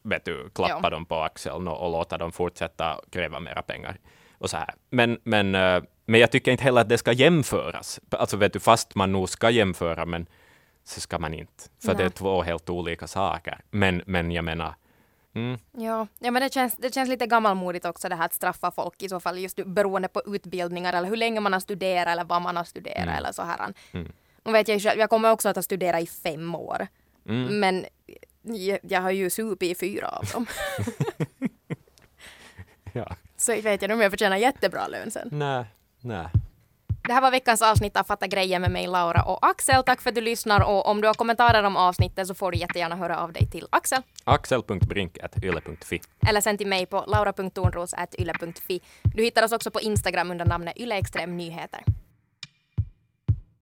vet 0.09 0.25
du, 0.25 0.51
klappa 0.55 0.81
Ja. 0.83 0.91
dem 0.91 1.07
på 1.07 1.15
axeln 1.23 1.69
och, 1.69 1.85
och 1.85 1.91
låta 1.93 2.19
dem 2.19 2.33
fortsätta 2.33 3.01
kräva 3.11 3.41
mera 3.41 3.63
pengar. 3.63 3.99
Och 4.39 4.51
så 4.51 4.57
här. 4.57 4.75
Men, 4.91 5.19
men, 5.23 5.55
eh, 5.55 5.83
men 6.07 6.21
jag 6.21 6.31
tycker 6.31 6.51
inte 6.53 6.65
heller 6.65 6.81
att 6.81 6.89
det 6.89 6.99
ska 6.99 7.13
jämföras. 7.13 8.01
Alltså 8.11 8.37
vet 8.37 8.53
du, 8.53 8.61
fast 8.61 8.95
man 8.95 9.13
nog 9.13 9.29
ska 9.29 9.51
jämföra, 9.51 10.07
men 10.07 10.27
så 10.85 11.01
ska 11.01 11.19
man 11.19 11.35
inte. 11.35 11.65
För 11.85 11.95
det 11.95 12.03
är 12.03 12.05
Nej. 12.09 12.11
två 12.11 12.43
helt 12.43 12.71
olika 12.71 13.07
saker. 13.07 13.61
Men, 13.71 14.03
men 14.07 14.31
jag 14.33 14.45
menar, 14.45 14.75
mm, 15.35 15.59
Ja, 15.73 16.07
ja 16.19 16.31
men 16.31 16.43
det 16.43 16.53
känns, 16.53 16.77
det 16.77 16.95
känns 16.95 17.09
lite 17.09 17.27
gammalmodigt 17.27 17.85
också 17.85 18.09
det 18.09 18.15
här 18.15 18.25
att 18.25 18.35
straffa 18.35 18.71
folk 18.71 19.03
i 19.03 19.09
så 19.09 19.21
fall 19.21 19.39
just 19.39 19.65
beroende 19.67 20.09
på 20.09 20.23
utbildningar 20.27 20.93
eller 20.93 21.09
hur 21.09 21.17
länge 21.17 21.41
man 21.41 21.53
har 21.53 21.61
studerat 21.61 22.09
eller 22.09 22.25
vad 22.25 22.43
man 22.43 22.57
har 22.57 22.65
studerat 22.65 23.03
Mm. 23.03 23.15
eller 23.15 23.33
så 23.33 23.43
här. 23.43 23.73
Nu 24.45 24.53
vet 24.53 24.69
jag 24.69 24.81
jag 24.97 25.11
kommer 25.11 25.31
också 25.31 25.49
att 25.49 25.57
ha 25.57 25.63
studerat 25.63 26.03
i 26.03 26.07
fem 26.07 26.55
år. 26.55 26.87
Mm. 27.29 27.61
Men 27.61 27.85
jag, 28.83 29.01
har 29.01 29.11
ju 29.11 29.31
supit 29.31 29.71
i 29.71 29.75
fyra 29.75 30.09
av 30.09 30.25
dem. 30.33 30.47
ja. 32.93 33.17
så 33.37 33.53
jag 33.53 33.63
vet 33.63 33.83
jag 33.83 33.91
om 33.91 34.01
jag 34.01 34.11
förtjänar 34.13 34.37
jättebra 34.37 34.87
lön 34.87 35.11
sen. 35.11 35.29
Nej, 35.33 35.65
nej. 36.01 36.29
Det 37.09 37.15
här 37.15 37.21
var 37.21 37.31
veckans 37.31 37.63
avsnitt 37.63 37.97
av 37.97 38.05
Fatta 38.05 38.27
grejer 38.27 38.59
med 38.59 38.71
mig 38.71 38.87
Laura 38.87 39.23
och 39.23 39.47
Axel. 39.47 39.83
Tack 39.83 40.01
för 40.01 40.11
att 40.11 40.15
du 40.15 40.21
lyssnar 40.21 40.61
och 40.61 40.87
om 40.89 41.01
du 41.01 41.07
har 41.07 41.15
kommentarer 41.15 41.63
om 41.63 41.77
avsnittet 41.77 42.27
så 42.27 42.35
får 42.35 42.53
du 42.53 42.59
jättegärna 42.59 42.97
höra 42.97 43.19
av 43.19 43.33
dig 43.33 43.51
till 43.51 43.67
Axel. 43.71 44.03
Axel.brink.yle.fi 44.25 46.01
eller 46.29 46.41
sen 46.41 46.59
till 46.59 46.67
mig 46.67 46.87
på 46.87 47.05
laura.tornros.yle.fi. 47.07 48.81
Du 49.03 49.23
hittar 49.23 49.45
oss 49.45 49.53
också 49.53 49.71
på 49.71 49.81
Instagram 49.81 50.31
under 50.31 50.45
namnet 50.45 50.77
yleextremnyheter. 50.77 51.85